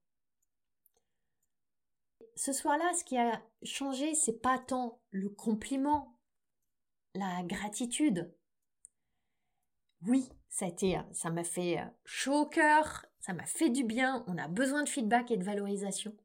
Ce 2.36 2.54
soir-là, 2.54 2.94
ce 2.94 3.04
qui 3.04 3.18
a 3.18 3.42
changé, 3.64 4.14
c'est 4.14 4.40
pas 4.42 4.60
tant 4.60 5.02
le 5.10 5.30
compliment, 5.30 6.16
la 7.16 7.44
gratitude. 7.44 8.32
Oui, 10.04 10.30
ça 10.50 10.66
a 10.66 10.68
été, 10.68 11.00
ça 11.12 11.32
m'a 11.32 11.44
fait 11.44 11.80
chaud 12.06 12.42
au 12.42 12.46
cœur, 12.46 13.06
ça 13.20 13.34
m'a 13.34 13.46
fait 13.46 13.70
du 13.70 13.84
bien, 13.84 14.24
on 14.28 14.38
a 14.38 14.48
besoin 14.48 14.84
de 14.84 14.90
feedback 14.90 15.32
et 15.32 15.38
de 15.38 15.44
valorisation. 15.44 16.16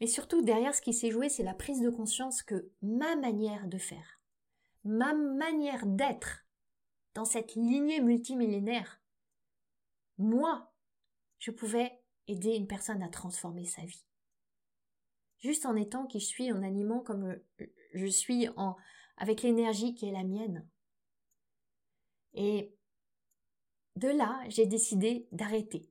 Mais 0.00 0.06
surtout, 0.06 0.42
derrière 0.42 0.74
ce 0.74 0.82
qui 0.82 0.92
s'est 0.92 1.10
joué, 1.10 1.28
c'est 1.28 1.42
la 1.42 1.54
prise 1.54 1.80
de 1.80 1.90
conscience 1.90 2.42
que 2.42 2.70
ma 2.82 3.16
manière 3.16 3.66
de 3.66 3.78
faire, 3.78 4.15
ma 4.86 5.14
manière 5.14 5.86
d'être 5.86 6.46
dans 7.14 7.24
cette 7.24 7.54
lignée 7.54 8.00
multimillénaire, 8.00 9.00
moi, 10.18 10.72
je 11.38 11.50
pouvais 11.50 12.00
aider 12.28 12.54
une 12.54 12.66
personne 12.66 13.02
à 13.02 13.08
transformer 13.08 13.64
sa 13.66 13.82
vie. 13.82 14.04
Juste 15.38 15.66
en 15.66 15.76
étant 15.76 16.06
qui 16.06 16.20
je 16.20 16.26
suis, 16.26 16.52
en 16.52 16.62
animant 16.62 17.00
comme 17.00 17.38
je 17.94 18.06
suis, 18.06 18.48
en, 18.56 18.76
avec 19.16 19.42
l'énergie 19.42 19.94
qui 19.94 20.08
est 20.08 20.12
la 20.12 20.24
mienne. 20.24 20.66
Et 22.34 22.74
de 23.96 24.08
là, 24.08 24.42
j'ai 24.48 24.66
décidé 24.66 25.28
d'arrêter. 25.32 25.90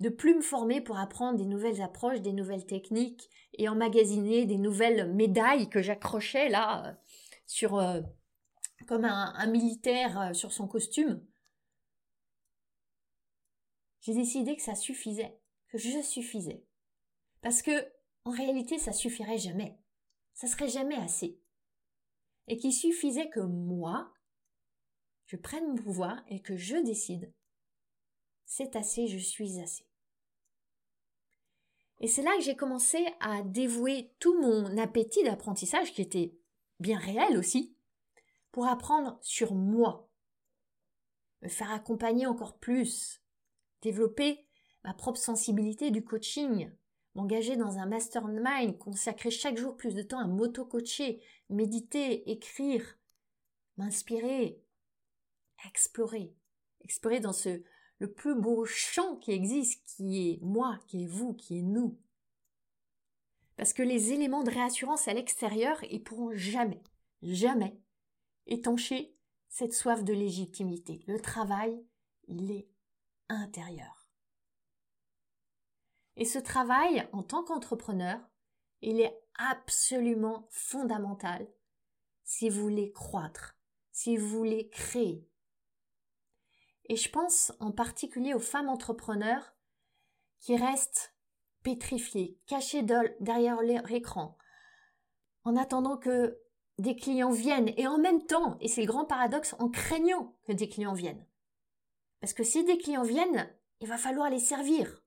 De 0.00 0.08
plus 0.08 0.34
me 0.34 0.40
former 0.40 0.80
pour 0.80 0.98
apprendre 0.98 1.38
des 1.38 1.44
nouvelles 1.44 1.82
approches, 1.82 2.20
des 2.20 2.32
nouvelles 2.32 2.66
techniques 2.66 3.28
et 3.54 3.68
emmagasiner 3.68 4.46
des 4.46 4.56
nouvelles 4.56 5.12
médailles 5.12 5.68
que 5.68 5.82
j'accrochais 5.82 6.48
là 6.48 6.98
euh, 7.62 8.02
comme 8.86 9.04
un, 9.04 9.46
militaire 9.46 10.20
euh, 10.20 10.32
sur 10.32 10.52
son 10.52 10.66
costume. 10.66 11.24
J'ai 14.00 14.14
décidé 14.14 14.56
que 14.56 14.62
ça 14.62 14.74
suffisait, 14.74 15.38
que 15.68 15.78
je 15.78 16.00
suffisais. 16.02 16.64
Parce 17.42 17.62
que, 17.62 17.92
en 18.24 18.30
réalité, 18.30 18.78
ça 18.78 18.92
suffirait 18.92 19.38
jamais. 19.38 19.78
Ça 20.34 20.46
serait 20.46 20.68
jamais 20.68 20.96
assez. 20.96 21.38
Et 22.46 22.56
qu'il 22.56 22.72
suffisait 22.72 23.28
que 23.28 23.40
moi, 23.40 24.12
je 25.26 25.36
prenne 25.36 25.68
mon 25.68 25.76
pouvoir 25.76 26.22
et 26.28 26.40
que 26.40 26.56
je 26.56 26.76
décide. 26.76 27.32
C'est 28.46 28.74
assez, 28.74 29.06
je 29.06 29.18
suis 29.18 29.60
assez. 29.60 29.86
Et 32.00 32.08
c'est 32.08 32.22
là 32.22 32.34
que 32.36 32.42
j'ai 32.42 32.56
commencé 32.56 33.06
à 33.20 33.42
dévouer 33.42 34.14
tout 34.18 34.40
mon 34.40 34.78
appétit 34.78 35.22
d'apprentissage 35.22 35.92
qui 35.92 36.00
était 36.00 36.39
bien 36.80 36.98
réel 36.98 37.36
aussi, 37.36 37.76
pour 38.52 38.66
apprendre 38.66 39.18
sur 39.22 39.54
moi, 39.54 40.10
me 41.42 41.48
faire 41.48 41.70
accompagner 41.70 42.26
encore 42.26 42.58
plus, 42.58 43.22
développer 43.82 44.46
ma 44.84 44.94
propre 44.94 45.18
sensibilité 45.18 45.90
du 45.90 46.04
coaching, 46.04 46.70
m'engager 47.14 47.56
dans 47.56 47.78
un 47.78 47.86
mastermind, 47.86 48.78
consacrer 48.78 49.30
chaque 49.30 49.58
jour 49.58 49.76
plus 49.76 49.94
de 49.94 50.02
temps 50.02 50.18
à 50.18 50.26
m'auto-coacher, 50.26 51.22
méditer, 51.48 52.30
écrire, 52.30 52.98
m'inspirer, 53.76 54.62
explorer, 55.66 56.34
explorer 56.80 57.20
dans 57.20 57.32
ce 57.32 57.62
le 57.98 58.10
plus 58.10 58.34
beau 58.34 58.64
champ 58.64 59.16
qui 59.16 59.32
existe, 59.32 59.84
qui 59.86 60.30
est 60.30 60.38
moi, 60.42 60.80
qui 60.86 61.04
est 61.04 61.06
vous, 61.06 61.34
qui 61.34 61.58
est 61.58 61.62
nous. 61.62 61.98
Parce 63.60 63.74
que 63.74 63.82
les 63.82 64.12
éléments 64.12 64.42
de 64.42 64.50
réassurance 64.50 65.06
à 65.06 65.12
l'extérieur, 65.12 65.84
ils 65.90 66.02
pourront 66.02 66.32
jamais, 66.32 66.82
jamais 67.20 67.78
étancher 68.46 69.14
cette 69.50 69.74
soif 69.74 70.02
de 70.02 70.14
légitimité. 70.14 71.04
Le 71.06 71.20
travail, 71.20 71.86
il 72.26 72.50
est 72.52 72.70
intérieur. 73.28 74.08
Et 76.16 76.24
ce 76.24 76.38
travail, 76.38 77.06
en 77.12 77.22
tant 77.22 77.44
qu'entrepreneur, 77.44 78.18
il 78.80 78.98
est 78.98 79.14
absolument 79.34 80.48
fondamental 80.48 81.46
si 82.24 82.48
vous 82.48 82.62
voulez 82.62 82.92
croître, 82.92 83.58
si 83.92 84.16
vous 84.16 84.26
voulez 84.26 84.70
créer. 84.70 85.28
Et 86.86 86.96
je 86.96 87.10
pense 87.10 87.52
en 87.60 87.72
particulier 87.72 88.32
aux 88.32 88.38
femmes 88.38 88.70
entrepreneurs 88.70 89.54
qui 90.38 90.56
restent 90.56 91.14
pétrifiées, 91.62 92.38
cachées 92.46 92.82
derrière 93.20 93.62
leur 93.62 93.90
écran, 93.90 94.36
en 95.44 95.56
attendant 95.56 95.96
que 95.96 96.38
des 96.78 96.96
clients 96.96 97.30
viennent 97.30 97.72
et 97.76 97.86
en 97.86 97.98
même 97.98 98.24
temps, 98.24 98.56
et 98.60 98.68
c'est 98.68 98.80
le 98.82 98.86
grand 98.86 99.04
paradoxe, 99.04 99.54
en 99.58 99.68
craignant 99.68 100.34
que 100.46 100.52
des 100.52 100.68
clients 100.68 100.94
viennent. 100.94 101.26
Parce 102.20 102.32
que 102.32 102.44
si 102.44 102.64
des 102.64 102.78
clients 102.78 103.02
viennent, 103.02 103.48
il 103.80 103.88
va 103.88 103.98
falloir 103.98 104.30
les 104.30 104.38
servir. 104.38 105.02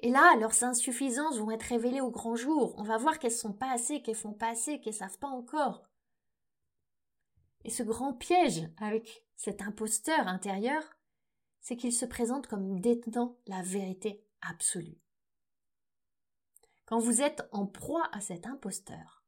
Et 0.00 0.10
là, 0.10 0.36
leurs 0.36 0.62
insuffisances 0.62 1.38
vont 1.38 1.50
être 1.50 1.62
révélées 1.64 2.00
au 2.00 2.10
grand 2.10 2.36
jour. 2.36 2.74
On 2.78 2.84
va 2.84 2.98
voir 2.98 3.18
qu'elles 3.18 3.32
sont 3.32 3.52
pas 3.52 3.72
assez, 3.72 4.00
qu'elles 4.02 4.14
font 4.14 4.32
pas 4.32 4.50
assez, 4.50 4.80
qu'elles 4.80 4.94
savent 4.94 5.18
pas 5.18 5.28
encore. 5.28 5.90
Et 7.64 7.70
ce 7.70 7.82
grand 7.82 8.12
piège 8.12 8.68
avec 8.78 9.24
cet 9.34 9.62
imposteur 9.62 10.28
intérieur, 10.28 10.82
c'est 11.60 11.76
qu'il 11.76 11.92
se 11.92 12.06
présente 12.06 12.46
comme 12.46 12.78
détenant 12.80 13.36
la 13.46 13.62
vérité 13.62 14.24
absolue. 14.40 14.98
Quand 16.88 17.00
vous 17.00 17.20
êtes 17.20 17.46
en 17.52 17.66
proie 17.66 18.08
à 18.12 18.22
cet 18.22 18.46
imposteur, 18.46 19.22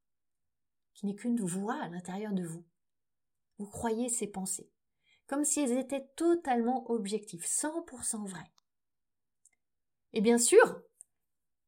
qui 0.94 1.04
n'est 1.04 1.14
qu'une 1.14 1.44
voix 1.44 1.74
à 1.74 1.90
l'intérieur 1.90 2.32
de 2.32 2.42
vous, 2.42 2.64
vous 3.58 3.66
croyez 3.66 4.08
ses 4.08 4.28
pensées, 4.28 4.72
comme 5.26 5.44
si 5.44 5.60
elles 5.60 5.76
étaient 5.76 6.08
totalement 6.16 6.90
objectives, 6.90 7.44
100% 7.44 8.26
vraies. 8.26 8.50
Et 10.14 10.22
bien 10.22 10.38
sûr, 10.38 10.80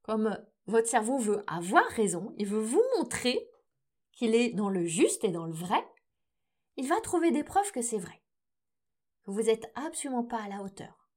comme 0.01 0.43
votre 0.65 0.89
cerveau 0.89 1.19
veut 1.19 1.45
avoir 1.47 1.85
raison, 1.89 2.33
il 2.39 2.47
veut 2.47 2.63
vous 2.63 2.83
montrer 2.97 3.47
qu'il 4.13 4.35
est 4.35 4.55
dans 4.55 4.71
le 4.71 4.87
juste 4.87 5.25
et 5.25 5.31
dans 5.31 5.45
le 5.45 5.53
vrai, 5.53 5.87
il 6.77 6.89
va 6.89 7.03
trouver 7.03 7.33
des 7.33 7.45
preuves 7.45 7.71
que 7.71 7.83
c'est 7.83 7.99
vrai, 7.99 8.23
que 9.25 9.31
vous 9.31 9.43
n'êtes 9.43 9.71
absolument 9.75 10.25
pas 10.25 10.41
à 10.41 10.49
la 10.49 10.63
hauteur, 10.63 11.11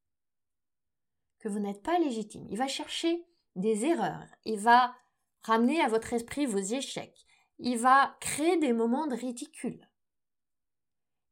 que 1.40 1.48
vous 1.48 1.60
n'êtes 1.60 1.82
pas 1.82 1.98
légitime. 1.98 2.46
Il 2.50 2.58
va 2.58 2.68
chercher 2.68 3.26
des 3.56 3.86
erreurs, 3.86 4.28
il 4.44 4.60
va 4.60 4.96
ramener 5.44 5.82
à 5.82 5.88
votre 5.88 6.14
esprit 6.14 6.46
vos 6.46 6.58
échecs, 6.58 7.26
il 7.60 7.78
va 7.78 8.18
créer 8.20 8.58
des 8.58 8.74
moments 8.74 9.08
de 9.08 9.16
ridicule. 9.16 9.90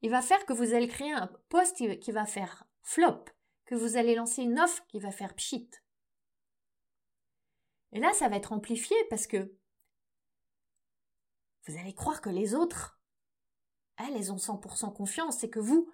Il 0.02 0.10
va 0.10 0.22
faire 0.22 0.46
que 0.46 0.54
vous 0.54 0.74
allez 0.74 0.88
créer 0.88 1.12
un 1.12 1.28
poste 1.50 1.78
qui 2.00 2.12
va 2.12 2.26
faire 2.26 2.66
flop, 2.82 3.26
que 3.66 3.76
vous 3.76 3.98
allez 3.98 4.16
lancer 4.16 4.44
une 4.44 4.60
offre 4.60 4.86
qui 4.88 5.00
va 5.00 5.12
faire 5.12 5.34
pchit. 5.34 5.70
Et 7.94 8.00
là, 8.00 8.12
ça 8.14 8.28
va 8.28 8.36
être 8.36 8.52
amplifié 8.52 8.98
parce 9.10 9.28
que 9.28 9.56
vous 11.68 11.78
allez 11.78 11.94
croire 11.94 12.22
que 12.22 12.30
les 12.30 12.54
autres 12.54 13.00
elles, 13.98 14.32
ont 14.32 14.38
100% 14.38 14.94
confiance, 14.94 15.38
c'est 15.38 15.50
que 15.50 15.60
vous, 15.60 15.90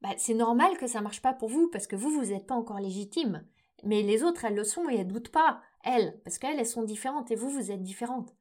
bah, 0.00 0.14
c'est 0.16 0.34
normal 0.34 0.76
que 0.78 0.86
ça 0.86 1.00
marche 1.00 1.22
pas 1.22 1.34
pour 1.34 1.48
vous 1.48 1.68
parce 1.68 1.86
que 1.86 1.96
vous, 1.96 2.10
vous 2.10 2.26
n'êtes 2.26 2.46
pas 2.46 2.54
encore 2.54 2.80
légitime. 2.80 3.46
Mais 3.84 4.02
les 4.02 4.22
autres, 4.22 4.44
elles 4.44 4.54
le 4.54 4.64
sont 4.64 4.88
et 4.88 4.96
elles 4.96 5.08
doutent 5.08 5.30
pas, 5.30 5.62
elles, 5.82 6.20
parce 6.24 6.38
qu'elles, 6.38 6.58
elles 6.58 6.66
sont 6.66 6.82
différentes 6.82 7.30
et 7.30 7.36
vous, 7.36 7.50
vous 7.50 7.70
êtes 7.70 7.82
différentes. 7.82 8.34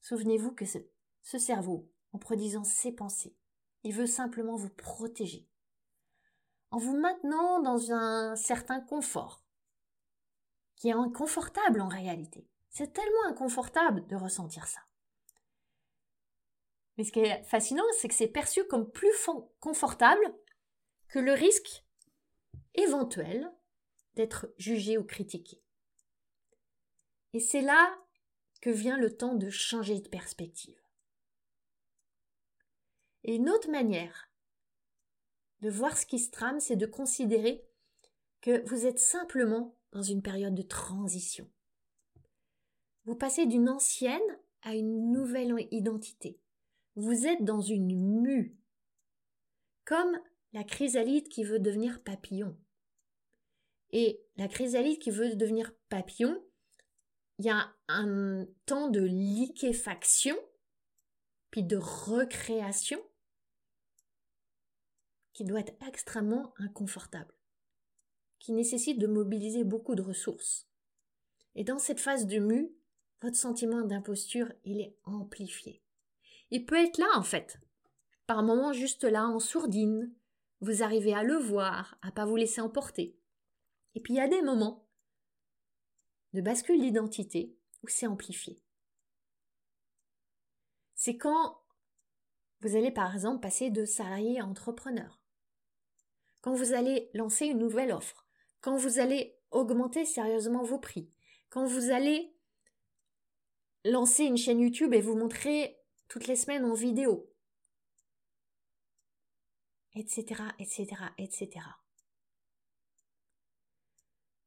Souvenez-vous 0.00 0.52
que 0.52 0.66
ce, 0.66 0.78
ce 1.22 1.38
cerveau, 1.38 1.90
en 2.12 2.18
produisant 2.18 2.64
ses 2.64 2.92
pensées, 2.92 3.36
il 3.82 3.92
veut 3.92 4.06
simplement 4.06 4.56
vous 4.56 4.70
protéger. 4.70 5.48
En 6.70 6.78
vous 6.78 6.96
maintenant 6.96 7.60
dans 7.60 7.92
un 7.92 8.36
certain 8.36 8.80
confort, 8.80 9.44
qui 10.76 10.88
est 10.88 10.92
inconfortable 10.92 11.80
en 11.80 11.88
réalité. 11.88 12.48
C'est 12.68 12.92
tellement 12.92 13.24
inconfortable 13.28 14.06
de 14.06 14.16
ressentir 14.16 14.66
ça. 14.66 14.80
Mais 16.96 17.04
ce 17.04 17.12
qui 17.12 17.20
est 17.20 17.42
fascinant, 17.44 17.84
c'est 17.98 18.08
que 18.08 18.14
c'est 18.14 18.28
perçu 18.28 18.64
comme 18.66 18.90
plus 18.90 19.12
confortable 19.60 20.34
que 21.08 21.18
le 21.18 21.32
risque 21.32 21.84
éventuel 22.74 23.52
d'être 24.16 24.52
jugé 24.58 24.98
ou 24.98 25.04
critiqué. 25.04 25.60
Et 27.32 27.40
c'est 27.40 27.62
là 27.62 27.98
que 28.60 28.70
vient 28.70 28.96
le 28.96 29.16
temps 29.16 29.34
de 29.34 29.50
changer 29.50 30.00
de 30.00 30.08
perspective. 30.08 30.80
Et 33.24 33.34
une 33.34 33.50
autre 33.50 33.70
manière 33.70 34.30
de 35.60 35.70
voir 35.70 35.96
ce 35.96 36.06
qui 36.06 36.18
se 36.18 36.30
trame, 36.30 36.60
c'est 36.60 36.76
de 36.76 36.86
considérer 36.86 37.66
que 38.42 38.66
vous 38.68 38.84
êtes 38.84 38.98
simplement 38.98 39.74
dans 39.92 40.02
une 40.02 40.20
période 40.22 40.54
de 40.54 40.62
transition. 40.62 41.50
Vous 43.06 43.16
passez 43.16 43.46
d'une 43.46 43.70
ancienne 43.70 44.20
à 44.62 44.74
une 44.74 45.10
nouvelle 45.10 45.54
identité. 45.70 46.38
Vous 46.96 47.26
êtes 47.26 47.44
dans 47.44 47.60
une 47.60 48.20
mue. 48.20 48.56
Comme 49.84 50.18
la 50.52 50.64
chrysalide 50.64 51.28
qui 51.28 51.44
veut 51.44 51.58
devenir 51.58 52.02
papillon. 52.02 52.56
Et 53.94 54.20
la 54.36 54.48
chrysalide 54.48 54.98
qui 54.98 55.12
veut 55.12 55.36
devenir 55.36 55.72
papillon, 55.88 56.44
il 57.38 57.44
y 57.44 57.50
a 57.50 57.72
un 57.86 58.44
temps 58.66 58.88
de 58.88 59.00
liquéfaction, 59.00 60.36
puis 61.52 61.62
de 61.62 61.76
recréation, 61.76 63.00
qui 65.32 65.44
doit 65.44 65.60
être 65.60 65.74
extrêmement 65.86 66.52
inconfortable, 66.58 67.32
qui 68.40 68.52
nécessite 68.52 68.98
de 68.98 69.06
mobiliser 69.06 69.62
beaucoup 69.62 69.94
de 69.94 70.02
ressources. 70.02 70.68
Et 71.54 71.62
dans 71.62 71.78
cette 71.78 72.00
phase 72.00 72.26
de 72.26 72.40
mue, 72.40 72.74
votre 73.22 73.36
sentiment 73.36 73.82
d'imposture, 73.82 74.52
il 74.64 74.80
est 74.80 74.96
amplifié. 75.04 75.84
Il 76.50 76.66
peut 76.66 76.84
être 76.84 76.98
là, 76.98 77.06
en 77.14 77.22
fait. 77.22 77.60
Par 78.26 78.42
moments 78.42 78.72
juste 78.72 79.04
là, 79.04 79.24
en 79.28 79.38
sourdine. 79.38 80.12
Vous 80.60 80.82
arrivez 80.82 81.14
à 81.14 81.22
le 81.22 81.36
voir, 81.36 81.96
à 82.02 82.10
pas 82.10 82.24
vous 82.24 82.36
laisser 82.36 82.60
emporter. 82.60 83.16
Et 83.94 84.00
puis 84.00 84.14
il 84.14 84.16
y 84.16 84.20
a 84.20 84.28
des 84.28 84.42
moments 84.42 84.88
de 86.32 86.40
bascule 86.40 86.80
d'identité 86.80 87.56
où 87.82 87.88
c'est 87.88 88.06
amplifié. 88.06 88.60
C'est 90.94 91.16
quand 91.16 91.60
vous 92.60 92.76
allez 92.76 92.90
par 92.90 93.14
exemple 93.14 93.40
passer 93.40 93.70
de 93.70 93.84
salarié 93.84 94.40
à 94.40 94.46
entrepreneur. 94.46 95.20
Quand 96.40 96.54
vous 96.54 96.72
allez 96.72 97.10
lancer 97.14 97.46
une 97.46 97.58
nouvelle 97.58 97.92
offre. 97.92 98.26
Quand 98.60 98.76
vous 98.76 98.98
allez 98.98 99.38
augmenter 99.50 100.04
sérieusement 100.04 100.62
vos 100.62 100.78
prix. 100.78 101.10
Quand 101.50 101.66
vous 101.66 101.90
allez 101.90 102.34
lancer 103.84 104.24
une 104.24 104.36
chaîne 104.36 104.60
YouTube 104.60 104.94
et 104.94 105.00
vous 105.00 105.16
montrer 105.16 105.78
toutes 106.08 106.26
les 106.26 106.36
semaines 106.36 106.64
en 106.64 106.74
vidéo, 106.74 107.30
etc., 109.94 110.42
etc., 110.58 110.96
etc. 111.18 111.60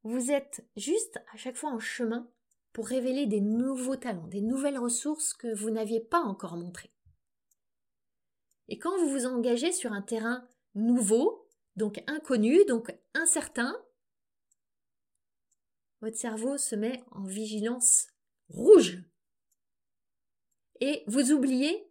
Vous 0.07 0.31
êtes 0.31 0.65
juste 0.77 1.19
à 1.33 1.35
chaque 1.35 1.57
fois 1.57 1.69
en 1.69 1.79
chemin 1.79 2.31
pour 2.71 2.87
révéler 2.87 3.25
des 3.25 3.41
nouveaux 3.41 3.97
talents, 3.97 4.27
des 4.27 4.39
nouvelles 4.39 4.77
ressources 4.77 5.33
que 5.33 5.53
vous 5.53 5.69
n'aviez 5.69 5.99
pas 5.99 6.21
encore 6.21 6.55
montrées. 6.55 6.93
Et 8.69 8.79
quand 8.79 8.97
vous 8.99 9.09
vous 9.09 9.25
engagez 9.25 9.73
sur 9.73 9.91
un 9.91 10.01
terrain 10.01 10.47
nouveau, 10.75 11.45
donc 11.75 12.01
inconnu, 12.07 12.63
donc 12.63 12.97
incertain, 13.15 13.77
votre 15.99 16.15
cerveau 16.15 16.57
se 16.57 16.75
met 16.75 17.03
en 17.11 17.25
vigilance 17.25 18.07
rouge 18.47 19.03
et 20.79 21.03
vous 21.07 21.33
oubliez 21.33 21.85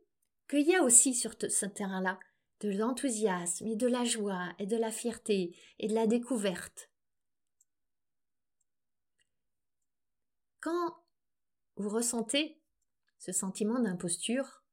qu'il 0.48 0.66
y 0.66 0.74
a 0.74 0.82
aussi 0.82 1.12
sur 1.12 1.34
ce 1.50 1.66
terrain-là 1.66 2.18
de 2.60 2.70
l'enthousiasme 2.70 3.66
et 3.66 3.76
de 3.76 3.86
la 3.86 4.04
joie 4.04 4.54
et 4.58 4.64
de 4.64 4.78
la 4.78 4.90
fierté 4.90 5.54
et 5.78 5.88
de 5.88 5.94
la 5.94 6.06
découverte. 6.06 6.88
Quand 10.66 10.96
vous 11.76 11.90
ressentez 11.90 12.60
ce 13.18 13.30
sentiment 13.30 13.78
d'imposture 13.78 14.64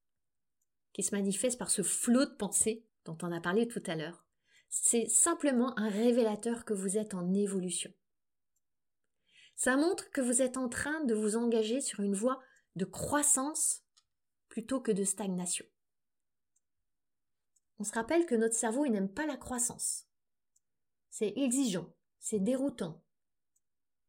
qui 0.91 1.03
se 1.03 1.13
manifeste 1.13 1.59
par 1.59 1.69
ce 1.69 1.83
flot 1.83 2.25
de 2.25 2.33
pensée 2.33 2.83
dont 3.05 3.15
on 3.21 3.31
a 3.31 3.39
parlé 3.39 3.67
tout 3.67 3.83
à 3.85 3.93
l'heure, 3.93 4.25
c'est 4.69 5.05
simplement 5.05 5.77
un 5.77 5.89
révélateur 5.89 6.65
que 6.65 6.73
vous 6.73 6.97
êtes 6.97 7.13
en 7.13 7.31
évolution. 7.35 7.93
Ça 9.55 9.77
montre 9.77 10.09
que 10.09 10.21
vous 10.21 10.41
êtes 10.41 10.57
en 10.57 10.67
train 10.67 11.03
de 11.03 11.13
vous 11.13 11.35
engager 11.35 11.79
sur 11.79 11.99
une 11.99 12.15
voie 12.15 12.41
de 12.75 12.85
croissance 12.85 13.83
plutôt 14.47 14.81
que 14.81 14.91
de 14.91 15.03
stagnation. 15.03 15.67
On 17.77 17.83
se 17.83 17.93
rappelle 17.93 18.25
que 18.25 18.33
notre 18.33 18.55
cerveau 18.55 18.87
n'aime 18.87 19.13
pas 19.13 19.27
la 19.27 19.37
croissance. 19.37 20.07
c'est 21.11 21.33
exigeant, 21.37 21.93
c'est 22.17 22.39
déroutant. 22.39 23.05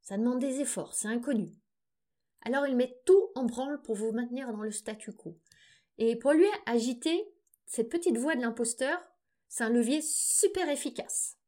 Ça 0.01 0.17
demande 0.17 0.39
des 0.39 0.61
efforts, 0.61 0.95
c'est 0.95 1.09
inconnu. 1.09 1.55
Alors 2.45 2.67
il 2.67 2.77
met 2.77 3.01
tout 3.07 3.31
en 3.35 3.45
branle 3.45 3.81
pour 3.83 3.95
vous 3.95 4.13
maintenir 4.13 4.53
dans 4.53 4.63
le 4.63 4.71
statu 4.71 5.13
quo. 5.13 5.39
Et 5.99 6.17
pour 6.17 6.33
lui, 6.33 6.47
agiter 6.67 7.33
cette 7.67 7.89
petite 7.89 8.19
voix 8.19 8.37
de 8.37 8.43
l'imposteur, 8.43 9.01
c'est 9.49 9.65
un 9.65 9.71
levier 9.71 10.03
super 10.03 10.69
efficace. 10.69 11.39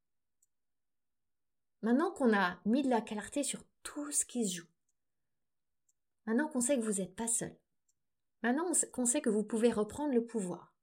Maintenant 1.82 2.10
qu'on 2.10 2.34
a 2.34 2.60
mis 2.64 2.82
de 2.82 2.88
la 2.88 3.00
clarté 3.00 3.42
sur 3.42 3.62
tout 3.82 4.10
ce 4.10 4.24
qui 4.24 4.48
se 4.48 4.56
joue, 4.56 4.68
maintenant 6.24 6.48
qu'on 6.48 6.60
sait 6.60 6.76
que 6.76 6.82
vous 6.82 7.00
n'êtes 7.00 7.14
pas 7.14 7.28
seul, 7.28 7.56
maintenant 8.42 8.72
qu'on 8.92 9.06
sait 9.06 9.20
que 9.20 9.30
vous 9.30 9.44
pouvez 9.44 9.70
reprendre 9.70 10.14
le 10.14 10.24
pouvoir, 10.24 10.74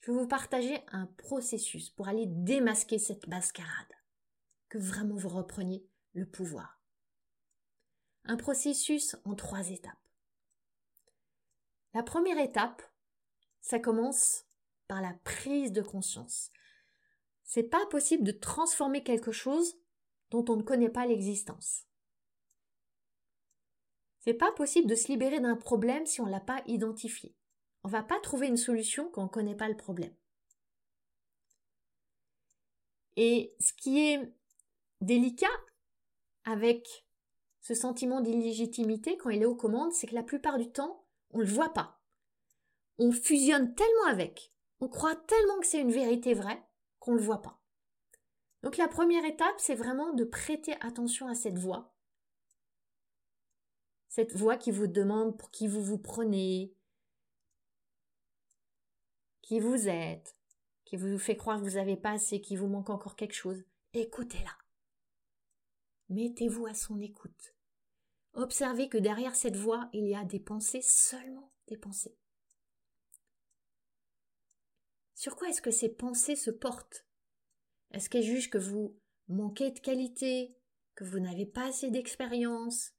je 0.00 0.12
vais 0.12 0.18
vous 0.18 0.28
partager 0.28 0.80
un 0.92 1.06
processus 1.06 1.90
pour 1.90 2.08
aller 2.08 2.26
démasquer 2.26 2.98
cette 2.98 3.26
mascarade, 3.26 3.92
que 4.68 4.78
vraiment 4.78 5.16
vous 5.16 5.28
repreniez 5.28 5.86
le 6.12 6.24
pouvoir. 6.24 6.77
Un 8.24 8.36
processus 8.36 9.16
en 9.24 9.34
trois 9.34 9.70
étapes. 9.70 9.92
La 11.94 12.02
première 12.02 12.38
étape, 12.38 12.82
ça 13.60 13.78
commence 13.78 14.44
par 14.86 15.00
la 15.00 15.14
prise 15.24 15.72
de 15.72 15.82
conscience. 15.82 16.50
C'est 17.44 17.64
pas 17.64 17.86
possible 17.86 18.24
de 18.24 18.32
transformer 18.32 19.02
quelque 19.02 19.32
chose 19.32 19.78
dont 20.30 20.44
on 20.48 20.56
ne 20.56 20.62
connaît 20.62 20.90
pas 20.90 21.06
l'existence. 21.06 21.86
C'est 24.20 24.34
pas 24.34 24.52
possible 24.52 24.88
de 24.88 24.94
se 24.94 25.08
libérer 25.08 25.40
d'un 25.40 25.56
problème 25.56 26.04
si 26.04 26.20
on 26.20 26.26
l'a 26.26 26.40
pas 26.40 26.62
identifié. 26.66 27.34
On 27.84 27.88
va 27.88 28.02
pas 28.02 28.20
trouver 28.20 28.48
une 28.48 28.56
solution 28.56 29.10
quand 29.10 29.22
on 29.22 29.24
ne 29.24 29.30
connaît 29.30 29.56
pas 29.56 29.68
le 29.68 29.76
problème. 29.76 30.14
Et 33.16 33.54
ce 33.58 33.72
qui 33.72 33.98
est 33.98 34.32
délicat 35.00 35.46
avec 36.44 37.06
ce 37.60 37.74
sentiment 37.74 38.20
d'illégitimité 38.20 39.16
quand 39.16 39.30
il 39.30 39.42
est 39.42 39.46
aux 39.46 39.56
commandes, 39.56 39.92
c'est 39.92 40.06
que 40.06 40.14
la 40.14 40.22
plupart 40.22 40.58
du 40.58 40.70
temps, 40.70 41.04
on 41.30 41.38
ne 41.38 41.44
le 41.44 41.50
voit 41.50 41.72
pas. 41.72 42.00
On 42.98 43.12
fusionne 43.12 43.74
tellement 43.74 44.06
avec, 44.06 44.52
on 44.80 44.88
croit 44.88 45.16
tellement 45.16 45.58
que 45.60 45.66
c'est 45.66 45.80
une 45.80 45.92
vérité 45.92 46.34
vraie 46.34 46.62
qu'on 46.98 47.12
ne 47.12 47.18
le 47.18 47.22
voit 47.22 47.42
pas. 47.42 47.60
Donc 48.62 48.76
la 48.76 48.88
première 48.88 49.24
étape, 49.24 49.54
c'est 49.58 49.74
vraiment 49.74 50.12
de 50.12 50.24
prêter 50.24 50.74
attention 50.80 51.28
à 51.28 51.34
cette 51.34 51.58
voix. 51.58 51.94
Cette 54.08 54.34
voix 54.34 54.56
qui 54.56 54.70
vous 54.70 54.86
demande 54.86 55.36
pour 55.36 55.50
qui 55.50 55.68
vous 55.68 55.82
vous 55.82 55.98
prenez, 55.98 56.74
qui 59.42 59.60
vous 59.60 59.88
êtes, 59.88 60.36
qui 60.84 60.96
vous 60.96 61.18
fait 61.18 61.36
croire 61.36 61.58
que 61.58 61.64
vous 61.64 61.76
n'avez 61.76 61.96
pas 61.96 62.12
assez, 62.12 62.40
qu'il 62.40 62.58
vous 62.58 62.66
manque 62.66 62.90
encore 62.90 63.16
quelque 63.16 63.34
chose. 63.34 63.62
Écoutez-la. 63.92 64.67
Mettez-vous 66.08 66.66
à 66.66 66.74
son 66.74 67.00
écoute. 67.00 67.54
Observez 68.32 68.88
que 68.88 68.98
derrière 68.98 69.36
cette 69.36 69.56
voix, 69.56 69.90
il 69.92 70.06
y 70.06 70.14
a 70.14 70.24
des 70.24 70.40
pensées, 70.40 70.80
seulement 70.80 71.52
des 71.66 71.76
pensées. 71.76 72.16
Sur 75.14 75.36
quoi 75.36 75.48
est-ce 75.48 75.60
que 75.60 75.70
ces 75.70 75.88
pensées 75.88 76.36
se 76.36 76.50
portent? 76.50 77.04
Est-ce 77.90 78.08
qu'elles 78.08 78.22
jugent 78.22 78.50
que 78.50 78.58
vous 78.58 78.96
manquez 79.26 79.70
de 79.70 79.80
qualité, 79.80 80.56
que 80.94 81.04
vous 81.04 81.18
n'avez 81.18 81.46
pas 81.46 81.66
assez 81.66 81.90
d'expérience, 81.90 82.92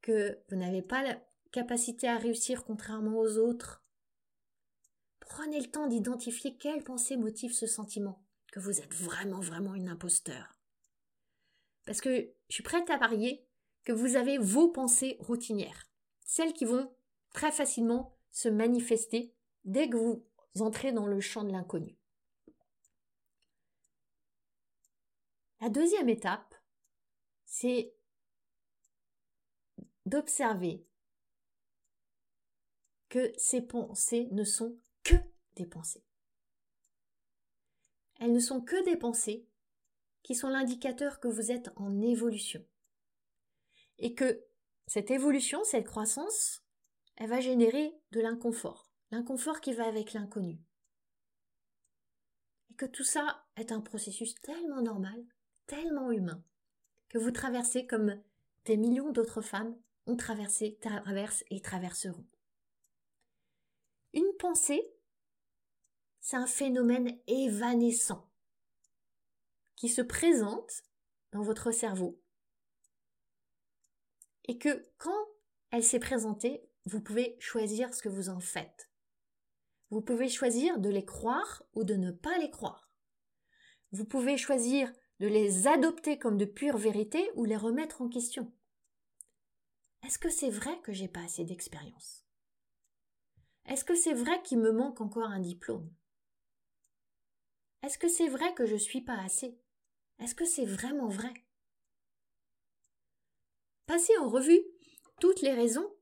que 0.00 0.38
vous 0.48 0.56
n'avez 0.56 0.82
pas 0.82 1.02
la 1.02 1.22
capacité 1.52 2.08
à 2.08 2.16
réussir 2.16 2.64
contrairement 2.64 3.18
aux 3.18 3.36
autres? 3.36 3.84
Prenez 5.20 5.60
le 5.60 5.70
temps 5.70 5.86
d'identifier 5.86 6.56
quelles 6.56 6.82
pensées 6.82 7.16
motivent 7.16 7.54
ce 7.54 7.66
sentiment, 7.66 8.24
que 8.50 8.58
vous 8.60 8.80
êtes 8.80 8.94
vraiment, 8.94 9.40
vraiment 9.40 9.74
une 9.74 9.88
imposteur. 9.88 10.61
Parce 11.84 12.00
que 12.00 12.32
je 12.48 12.54
suis 12.54 12.62
prête 12.62 12.88
à 12.90 12.98
parier 12.98 13.46
que 13.84 13.92
vous 13.92 14.16
avez 14.16 14.38
vos 14.38 14.68
pensées 14.68 15.16
routinières, 15.20 15.88
celles 16.24 16.52
qui 16.52 16.64
vont 16.64 16.94
très 17.32 17.52
facilement 17.52 18.16
se 18.30 18.48
manifester 18.48 19.34
dès 19.64 19.88
que 19.88 19.96
vous 19.96 20.24
entrez 20.60 20.92
dans 20.92 21.06
le 21.06 21.20
champ 21.20 21.44
de 21.44 21.52
l'inconnu. 21.52 21.96
La 25.60 25.68
deuxième 25.68 26.08
étape, 26.08 26.54
c'est 27.44 27.94
d'observer 30.06 30.84
que 33.08 33.32
ces 33.36 33.62
pensées 33.62 34.28
ne 34.32 34.42
sont 34.42 34.76
que 35.04 35.14
des 35.54 35.66
pensées. 35.66 36.04
Elles 38.18 38.32
ne 38.32 38.40
sont 38.40 38.60
que 38.60 38.82
des 38.84 38.96
pensées 38.96 39.46
qui 40.22 40.34
sont 40.34 40.48
l'indicateur 40.48 41.20
que 41.20 41.28
vous 41.28 41.50
êtes 41.50 41.70
en 41.76 42.00
évolution. 42.00 42.64
Et 43.98 44.14
que 44.14 44.44
cette 44.86 45.10
évolution, 45.10 45.62
cette 45.64 45.86
croissance, 45.86 46.62
elle 47.16 47.28
va 47.28 47.40
générer 47.40 47.92
de 48.10 48.20
l'inconfort 48.20 48.92
l'inconfort 49.12 49.60
qui 49.60 49.74
va 49.74 49.86
avec 49.86 50.14
l'inconnu. 50.14 50.58
Et 52.70 52.74
que 52.74 52.86
tout 52.86 53.04
ça 53.04 53.46
est 53.56 53.70
un 53.70 53.80
processus 53.80 54.34
tellement 54.40 54.82
normal, 54.82 55.22
tellement 55.66 56.10
humain, 56.10 56.42
que 57.10 57.18
vous 57.18 57.30
traversez 57.30 57.86
comme 57.86 58.20
des 58.64 58.78
millions 58.78 59.12
d'autres 59.12 59.42
femmes 59.42 59.78
ont 60.06 60.16
traversé, 60.16 60.78
traversent 60.80 61.44
et 61.50 61.60
traverseront. 61.60 62.26
Une 64.14 64.32
pensée, 64.38 64.82
c'est 66.20 66.36
un 66.36 66.46
phénomène 66.46 67.18
évanescent 67.26 68.31
qui 69.82 69.88
se 69.88 70.00
présente 70.00 70.84
dans 71.32 71.42
votre 71.42 71.72
cerveau 71.72 72.22
et 74.44 74.56
que 74.56 74.88
quand 74.96 75.26
elle 75.72 75.82
s'est 75.82 75.98
présentée, 75.98 76.62
vous 76.84 77.00
pouvez 77.00 77.36
choisir 77.40 77.92
ce 77.92 78.00
que 78.00 78.08
vous 78.08 78.28
en 78.28 78.38
faites. 78.38 78.92
Vous 79.90 80.00
pouvez 80.00 80.28
choisir 80.28 80.78
de 80.78 80.88
les 80.88 81.04
croire 81.04 81.64
ou 81.74 81.82
de 81.82 81.96
ne 81.96 82.12
pas 82.12 82.38
les 82.38 82.48
croire. 82.48 82.92
Vous 83.90 84.04
pouvez 84.04 84.36
choisir 84.36 84.88
de 85.18 85.26
les 85.26 85.66
adopter 85.66 86.16
comme 86.16 86.38
de 86.38 86.44
pure 86.44 86.78
vérité 86.78 87.28
ou 87.34 87.44
les 87.44 87.56
remettre 87.56 88.02
en 88.02 88.08
question. 88.08 88.52
Est-ce 90.06 90.20
que 90.20 90.30
c'est 90.30 90.50
vrai 90.50 90.80
que 90.82 90.92
j'ai 90.92 91.08
pas 91.08 91.24
assez 91.24 91.44
d'expérience? 91.44 92.24
Est-ce 93.66 93.84
que 93.84 93.96
c'est 93.96 94.14
vrai 94.14 94.40
qu'il 94.44 94.60
me 94.60 94.70
manque 94.70 95.00
encore 95.00 95.28
un 95.28 95.40
diplôme? 95.40 95.92
Est-ce 97.82 97.98
que 97.98 98.06
c'est 98.06 98.28
vrai 98.28 98.54
que 98.54 98.64
je 98.64 98.76
suis 98.76 99.00
pas 99.00 99.18
assez? 99.18 99.58
Est-ce 100.22 100.36
que 100.36 100.44
c'est 100.44 100.64
vraiment 100.64 101.08
vrai? 101.08 101.34
Passez 103.86 104.16
en 104.18 104.28
revue 104.28 104.60
toutes 105.20 105.40
les 105.40 105.52
raisons 105.52 105.92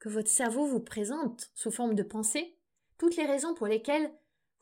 que 0.00 0.08
votre 0.08 0.28
cerveau 0.28 0.66
vous 0.66 0.80
présente 0.80 1.50
sous 1.54 1.70
forme 1.70 1.94
de 1.94 2.02
pensée 2.02 2.58
toutes 2.98 3.16
les 3.16 3.26
raisons 3.26 3.54
pour 3.54 3.68
lesquelles 3.68 4.12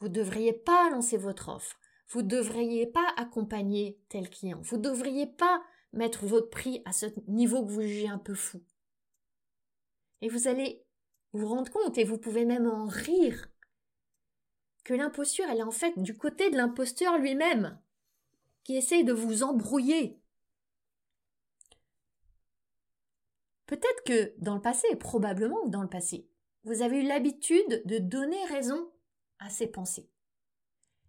vous 0.01 0.09
ne 0.09 0.15
devriez 0.15 0.53
pas 0.53 0.91
lancer 0.91 1.17
votre 1.17 1.49
offre, 1.49 1.79
vous 2.09 2.21
ne 2.21 2.29
devriez 2.29 2.87
pas 2.87 3.07
accompagner 3.17 3.99
tel 4.11 4.29
client, 4.29 4.61
vous 4.61 4.77
ne 4.77 4.83
devriez 4.83 5.27
pas 5.27 5.63
mettre 5.95 6.27
votre 6.27 6.51
prix 6.51 6.83
à 6.85 6.93
ce 6.93 7.07
niveau 7.29 7.65
que 7.65 7.71
vous 7.71 7.83
jugez 7.83 8.09
un 8.09 8.19
peu 8.19 8.35
fou. 8.35 8.63
Et 10.21 10.29
vous 10.29 10.47
allez 10.47 10.85
vous 11.33 11.49
rendre 11.49 11.71
compte, 11.71 11.97
et 11.97 12.05
vous 12.05 12.19
pouvez 12.19 12.45
même 12.45 12.67
en 12.67 12.87
rire, 12.87 13.49
que 14.85 14.95
l'imposture, 14.95 15.47
elle 15.49 15.61
est 15.61 15.63
en 15.63 15.71
fait 15.71 15.99
du 15.99 16.17
côté 16.17 16.51
de 16.51 16.57
l'imposteur 16.57 17.17
lui-même, 17.19 17.81
qui 18.65 18.77
essaye 18.77 19.05
de 19.05 19.13
vous 19.13 19.43
embrouiller. 19.43 20.21
Peut-être 23.67 24.05
que 24.05 24.35
dans 24.39 24.55
le 24.55 24.61
passé, 24.61 24.87
probablement 24.97 25.67
dans 25.67 25.83
le 25.83 25.89
passé, 25.89 26.29
vous 26.65 26.83
avez 26.83 26.99
eu 26.99 27.07
l'habitude 27.07 27.83
de 27.87 27.99
donner 27.99 28.45
raison 28.47 28.93
à 29.39 29.51
ces 29.51 29.67
pensées. 29.67 30.11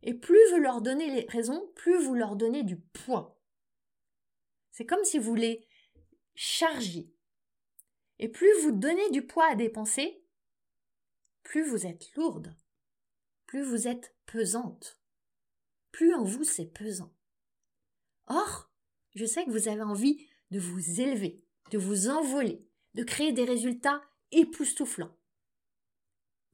Et 0.02 0.14
plus 0.14 0.40
vous 0.52 0.58
leur 0.58 0.82
donnez 0.82 1.10
les 1.10 1.26
raisons, 1.30 1.72
plus 1.76 1.98
vous 2.02 2.16
leur 2.16 2.36
donnez 2.36 2.64
du 2.64 2.78
poids. 2.78 3.40
C'est 4.72 4.86
comme 4.86 5.04
si 5.04 5.20
vous 5.20 5.36
les 5.36 5.68
chargiez. 6.36 7.14
Et 8.20 8.30
plus 8.30 8.52
vous 8.62 8.72
donnez 8.72 9.10
du 9.12 9.26
poids 9.26 9.52
à 9.52 9.56
des 9.56 9.70
pensées, 9.70 10.24
plus 11.44 11.64
vous 11.64 11.86
êtes 11.86 12.14
lourde, 12.16 12.56
plus 13.46 13.62
vous 13.62 13.88
êtes 13.88 14.16
pesante, 14.26 15.00
plus 15.92 16.14
en 16.14 16.24
vous 16.24 16.44
c'est 16.44 16.66
pesant. 16.66 17.14
Or, 18.34 18.72
je 19.14 19.26
sais 19.26 19.46
que 19.46 19.52
vous 19.52 19.68
avez 19.68 19.84
envie 19.84 20.28
de 20.50 20.60
vous 20.60 21.00
élever, 21.00 21.46
de 21.72 21.78
vous 21.78 22.10
envoler, 22.10 22.68
de 22.96 23.04
créer 23.04 23.32
des 23.32 23.44
résultats 23.44 24.02
époustouflants. 24.32 25.16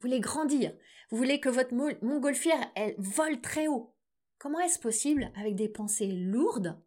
Vous 0.00 0.08
voulez 0.08 0.20
grandir. 0.20 0.76
Vous 1.10 1.16
voulez 1.16 1.40
que 1.40 1.48
votre 1.48 1.74
montgolfière, 1.74 2.70
elle 2.76 2.94
vole 2.98 3.40
très 3.40 3.66
haut. 3.66 3.94
Comment 4.38 4.60
est-ce 4.60 4.78
possible 4.78 5.32
avec 5.36 5.54
des 5.54 5.68
pensées 5.68 6.06
lourdes, 6.06 6.78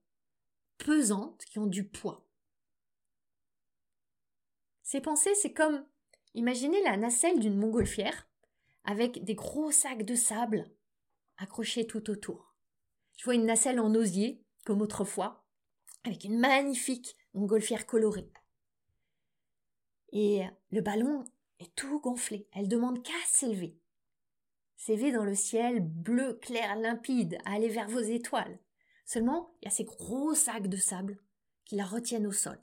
pesantes, 0.77 1.43
qui 1.45 1.59
ont 1.59 1.67
du 1.67 1.87
poids? 1.87 2.27
Ces 4.83 5.01
pensées, 5.01 5.35
c'est 5.35 5.53
comme, 5.53 5.85
imaginez 6.35 6.81
la 6.83 6.97
nacelle 6.97 7.39
d'une 7.39 7.57
montgolfière 7.57 8.27
avec 8.83 9.23
des 9.23 9.35
gros 9.35 9.71
sacs 9.71 10.05
de 10.05 10.15
sable 10.15 10.69
accrochés 11.37 11.87
tout 11.87 12.09
autour. 12.11 12.55
Je 13.17 13.23
vois 13.23 13.35
une 13.35 13.45
nacelle 13.45 13.79
en 13.79 13.93
osier, 13.95 14.42
comme 14.65 14.81
autrefois, 14.81 15.45
avec 16.03 16.23
une 16.23 16.39
magnifique 16.39 17.15
montgolfière 17.33 17.85
colorée. 17.85 18.29
Et 20.11 20.43
le 20.71 20.81
ballon 20.81 21.25
est 21.59 21.73
tout 21.75 21.99
gonflé. 21.99 22.47
Elle 22.51 22.67
demande 22.67 23.03
qu'à 23.03 23.11
s'élever. 23.27 23.77
S'élever 24.75 25.11
dans 25.11 25.23
le 25.23 25.35
ciel 25.35 25.79
bleu, 25.79 26.35
clair, 26.35 26.75
limpide, 26.75 27.37
à 27.45 27.53
aller 27.53 27.69
vers 27.69 27.87
vos 27.87 27.99
étoiles. 27.99 28.59
Seulement, 29.05 29.53
il 29.61 29.65
y 29.65 29.67
a 29.67 29.71
ces 29.71 29.85
gros 29.85 30.35
sacs 30.35 30.67
de 30.67 30.77
sable 30.77 31.19
qui 31.65 31.75
la 31.75 31.85
retiennent 31.85 32.27
au 32.27 32.31
sol. 32.31 32.61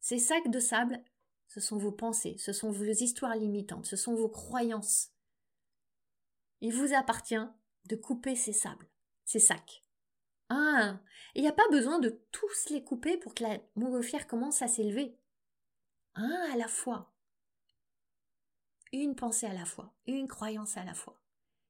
Ces 0.00 0.18
sacs 0.18 0.50
de 0.50 0.60
sable, 0.60 1.02
ce 1.48 1.60
sont 1.60 1.78
vos 1.78 1.92
pensées, 1.92 2.36
ce 2.38 2.52
sont 2.52 2.70
vos 2.70 2.84
histoires 2.84 3.36
limitantes, 3.36 3.86
ce 3.86 3.96
sont 3.96 4.14
vos 4.14 4.28
croyances. 4.28 5.10
Il 6.60 6.72
vous 6.74 6.94
appartient 6.94 7.34
de 7.86 7.96
couper 7.96 8.36
ces 8.36 8.52
sables, 8.52 8.88
ces 9.24 9.40
sacs. 9.40 9.81
Ah, 10.54 11.00
il 11.34 11.40
n'y 11.40 11.48
a 11.48 11.52
pas 11.52 11.66
besoin 11.70 11.98
de 11.98 12.10
tous 12.30 12.68
les 12.68 12.84
couper 12.84 13.16
pour 13.16 13.34
que 13.34 13.42
la 13.42 13.58
montgolfière 13.74 14.26
commence 14.26 14.60
à 14.60 14.68
s'élever? 14.68 15.16
Un 16.14 16.46
à 16.52 16.56
la 16.58 16.68
fois. 16.68 17.10
Une 18.92 19.16
pensée 19.16 19.46
à 19.46 19.54
la 19.54 19.64
fois, 19.64 19.94
une 20.06 20.28
croyance 20.28 20.76
à 20.76 20.84
la 20.84 20.92
fois. 20.92 21.18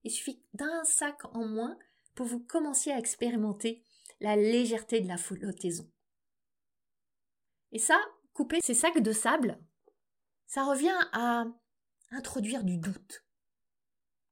Il 0.02 0.10
suffit 0.10 0.44
d'un 0.52 0.82
sac 0.82 1.24
en 1.26 1.46
moins 1.46 1.78
pour 2.16 2.26
vous 2.26 2.40
commencer 2.40 2.90
à 2.90 2.98
expérimenter 2.98 3.84
la 4.18 4.34
légèreté 4.34 5.00
de 5.00 5.06
la 5.06 5.16
flottaison. 5.16 5.88
Et 7.70 7.78
ça, 7.78 8.00
couper 8.32 8.58
ces 8.64 8.74
sacs 8.74 9.00
de 9.00 9.12
sable, 9.12 9.60
ça 10.48 10.64
revient 10.64 10.98
à 11.12 11.44
introduire 12.10 12.64
du 12.64 12.78
doute. 12.78 13.24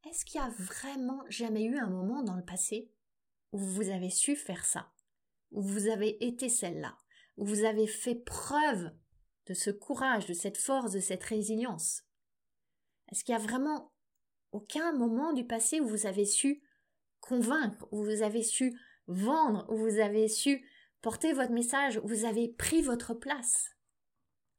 Est-ce 0.08 0.24
qu'il 0.24 0.40
y 0.40 0.44
a 0.44 0.50
vraiment 0.50 1.22
jamais 1.28 1.62
eu 1.62 1.78
un 1.78 1.88
moment 1.88 2.24
dans 2.24 2.34
le 2.34 2.44
passé 2.44 2.90
où 3.52 3.58
vous 3.58 3.88
avez 3.90 4.10
su 4.10 4.36
faire 4.36 4.64
ça, 4.64 4.92
où 5.50 5.62
vous 5.62 5.88
avez 5.88 6.24
été 6.24 6.48
celle-là, 6.48 6.96
où 7.36 7.44
vous 7.44 7.64
avez 7.64 7.86
fait 7.86 8.14
preuve 8.14 8.90
de 9.46 9.54
ce 9.54 9.70
courage, 9.70 10.26
de 10.26 10.34
cette 10.34 10.58
force, 10.58 10.92
de 10.92 11.00
cette 11.00 11.24
résilience. 11.24 12.02
Est-ce 13.10 13.24
qu'il 13.24 13.32
y 13.32 13.36
a 13.36 13.40
vraiment 13.40 13.92
aucun 14.52 14.92
moment 14.92 15.32
du 15.32 15.46
passé 15.46 15.80
où 15.80 15.88
vous 15.88 16.06
avez 16.06 16.24
su 16.24 16.62
convaincre, 17.20 17.88
où 17.90 18.04
vous 18.04 18.22
avez 18.22 18.42
su 18.42 18.78
vendre, 19.06 19.66
où 19.70 19.76
vous 19.76 19.98
avez 19.98 20.28
su 20.28 20.64
porter 21.00 21.32
votre 21.32 21.52
message, 21.52 21.98
où 21.98 22.08
vous 22.08 22.24
avez 22.24 22.48
pris 22.48 22.82
votre 22.82 23.14
place? 23.14 23.70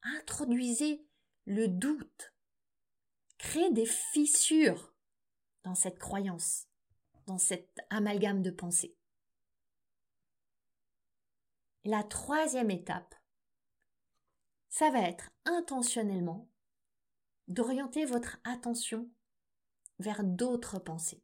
Introduisez 0.04 1.06
le 1.46 1.68
doute. 1.68 2.34
Créez 3.38 3.72
des 3.72 3.86
fissures 3.86 4.94
dans 5.64 5.76
cette 5.76 6.00
croyance, 6.00 6.68
dans 7.32 7.38
cet 7.38 7.80
amalgame 7.90 8.42
de 8.42 8.52
pensée. 8.52 8.98
La 11.86 12.04
troisième 12.04 12.70
étape, 12.70 13.16
ça 14.68 14.90
va 14.90 15.00
être 15.00 15.32
intentionnellement 15.46 16.50
d'orienter 17.48 18.04
votre 18.04 18.38
attention 18.44 19.10
vers 20.00 20.26
d'autres 20.26 20.78
pensées. 20.78 21.24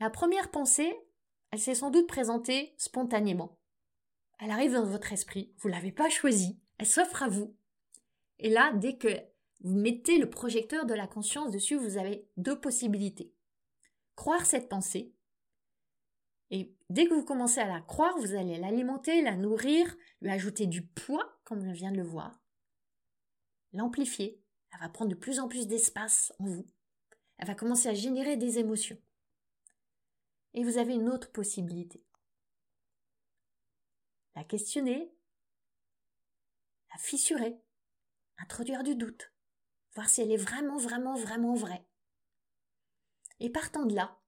La 0.00 0.08
première 0.08 0.50
pensée, 0.50 0.98
elle 1.50 1.60
s'est 1.60 1.74
sans 1.74 1.90
doute 1.90 2.08
présentée 2.08 2.74
spontanément. 2.78 3.58
Elle 4.38 4.50
arrive 4.50 4.72
dans 4.72 4.86
votre 4.86 5.12
esprit, 5.12 5.52
vous 5.58 5.68
ne 5.68 5.74
l'avez 5.74 5.92
pas 5.92 6.08
choisie, 6.08 6.58
elle 6.78 6.86
s'offre 6.86 7.22
à 7.22 7.28
vous. 7.28 7.54
Et 8.38 8.48
là, 8.48 8.72
dès 8.72 8.96
que 8.96 9.08
vous 9.60 9.76
mettez 9.76 10.16
le 10.16 10.30
projecteur 10.30 10.86
de 10.86 10.94
la 10.94 11.06
conscience 11.06 11.50
dessus, 11.50 11.76
vous 11.76 11.98
avez 11.98 12.26
deux 12.38 12.58
possibilités. 12.58 13.35
Croire 14.16 14.44
cette 14.44 14.68
pensée, 14.68 15.14
et 16.50 16.74
dès 16.90 17.06
que 17.06 17.14
vous 17.14 17.24
commencez 17.24 17.60
à 17.60 17.66
la 17.66 17.80
croire, 17.80 18.16
vous 18.18 18.34
allez 18.34 18.58
l'alimenter, 18.58 19.22
la 19.22 19.36
nourrir, 19.36 19.96
lui 20.20 20.30
ajouter 20.30 20.66
du 20.66 20.86
poids, 20.86 21.40
comme 21.44 21.66
on 21.66 21.72
vient 21.72 21.90
de 21.90 21.96
le 21.96 22.04
voir, 22.04 22.40
l'amplifier, 23.72 24.42
elle 24.72 24.80
va 24.80 24.88
prendre 24.88 25.10
de 25.10 25.16
plus 25.16 25.40
en 25.40 25.48
plus 25.48 25.66
d'espace 25.66 26.32
en 26.38 26.46
vous, 26.46 26.66
elle 27.38 27.48
va 27.48 27.54
commencer 27.54 27.88
à 27.88 27.94
générer 27.94 28.36
des 28.36 28.58
émotions. 28.58 28.98
Et 30.54 30.64
vous 30.64 30.78
avez 30.78 30.94
une 30.94 31.08
autre 31.08 31.32
possibilité. 31.32 32.02
La 34.34 34.44
questionner, 34.44 35.12
la 36.92 36.98
fissurer, 36.98 37.60
introduire 38.38 38.82
du 38.82 38.94
doute, 38.94 39.32
voir 39.94 40.08
si 40.08 40.22
elle 40.22 40.30
est 40.30 40.36
vraiment, 40.36 40.78
vraiment, 40.78 41.14
vraiment 41.14 41.54
vraie. 41.54 41.86
Et 43.40 43.50
partant 43.50 43.84
de 43.86 43.94
là, 43.94 44.18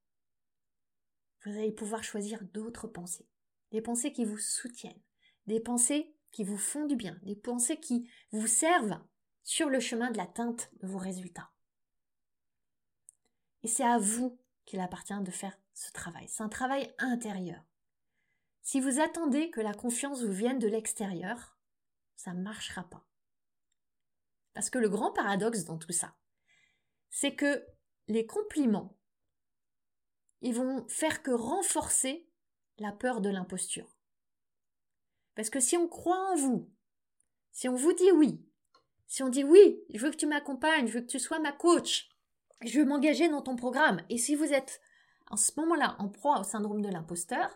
vous 1.44 1.52
allez 1.52 1.72
pouvoir 1.72 2.04
choisir 2.04 2.42
d'autres 2.52 2.88
pensées, 2.88 3.28
des 3.70 3.80
pensées 3.80 4.12
qui 4.12 4.24
vous 4.24 4.38
soutiennent, 4.38 5.00
des 5.46 5.60
pensées 5.60 6.14
qui 6.30 6.44
vous 6.44 6.58
font 6.58 6.86
du 6.86 6.96
bien, 6.96 7.18
des 7.22 7.36
pensées 7.36 7.80
qui 7.80 8.10
vous 8.32 8.46
servent 8.46 9.00
sur 9.44 9.70
le 9.70 9.80
chemin 9.80 10.10
de 10.10 10.18
l'atteinte 10.18 10.70
de 10.80 10.86
vos 10.86 10.98
résultats. 10.98 11.50
Et 13.62 13.68
c'est 13.68 13.84
à 13.84 13.98
vous 13.98 14.38
qu'il 14.66 14.80
appartient 14.80 15.18
de 15.20 15.30
faire 15.30 15.58
ce 15.72 15.90
travail. 15.92 16.28
C'est 16.28 16.42
un 16.42 16.48
travail 16.48 16.92
intérieur. 16.98 17.64
Si 18.60 18.80
vous 18.80 19.00
attendez 19.00 19.50
que 19.50 19.62
la 19.62 19.72
confiance 19.72 20.22
vous 20.22 20.32
vienne 20.32 20.58
de 20.58 20.68
l'extérieur, 20.68 21.58
ça 22.16 22.34
ne 22.34 22.42
marchera 22.42 22.84
pas. 22.84 23.06
Parce 24.52 24.68
que 24.70 24.78
le 24.78 24.90
grand 24.90 25.12
paradoxe 25.12 25.64
dans 25.64 25.78
tout 25.78 25.92
ça, 25.92 26.14
c'est 27.08 27.34
que 27.34 27.64
les 28.08 28.26
compliments, 28.26 28.97
ils 30.40 30.54
vont 30.54 30.86
faire 30.88 31.22
que 31.22 31.30
renforcer 31.30 32.28
la 32.78 32.92
peur 32.92 33.20
de 33.20 33.30
l'imposture. 33.30 33.96
Parce 35.34 35.50
que 35.50 35.60
si 35.60 35.76
on 35.76 35.88
croit 35.88 36.32
en 36.32 36.36
vous, 36.36 36.70
si 37.52 37.68
on 37.68 37.74
vous 37.74 37.92
dit 37.92 38.12
oui, 38.12 38.44
si 39.06 39.22
on 39.22 39.28
dit 39.28 39.44
oui, 39.44 39.80
je 39.92 40.04
veux 40.04 40.10
que 40.10 40.16
tu 40.16 40.26
m'accompagnes, 40.26 40.86
je 40.86 40.94
veux 40.94 41.00
que 41.00 41.06
tu 41.06 41.18
sois 41.18 41.38
ma 41.38 41.52
coach, 41.52 42.08
je 42.62 42.78
veux 42.78 42.84
m'engager 42.84 43.28
dans 43.28 43.42
ton 43.42 43.56
programme. 43.56 44.02
Et 44.10 44.18
si 44.18 44.34
vous 44.34 44.52
êtes 44.52 44.80
en 45.30 45.36
ce 45.36 45.52
moment-là 45.56 45.96
en 45.98 46.08
proie 46.08 46.40
au 46.40 46.44
syndrome 46.44 46.82
de 46.82 46.88
l'imposteur, 46.88 47.54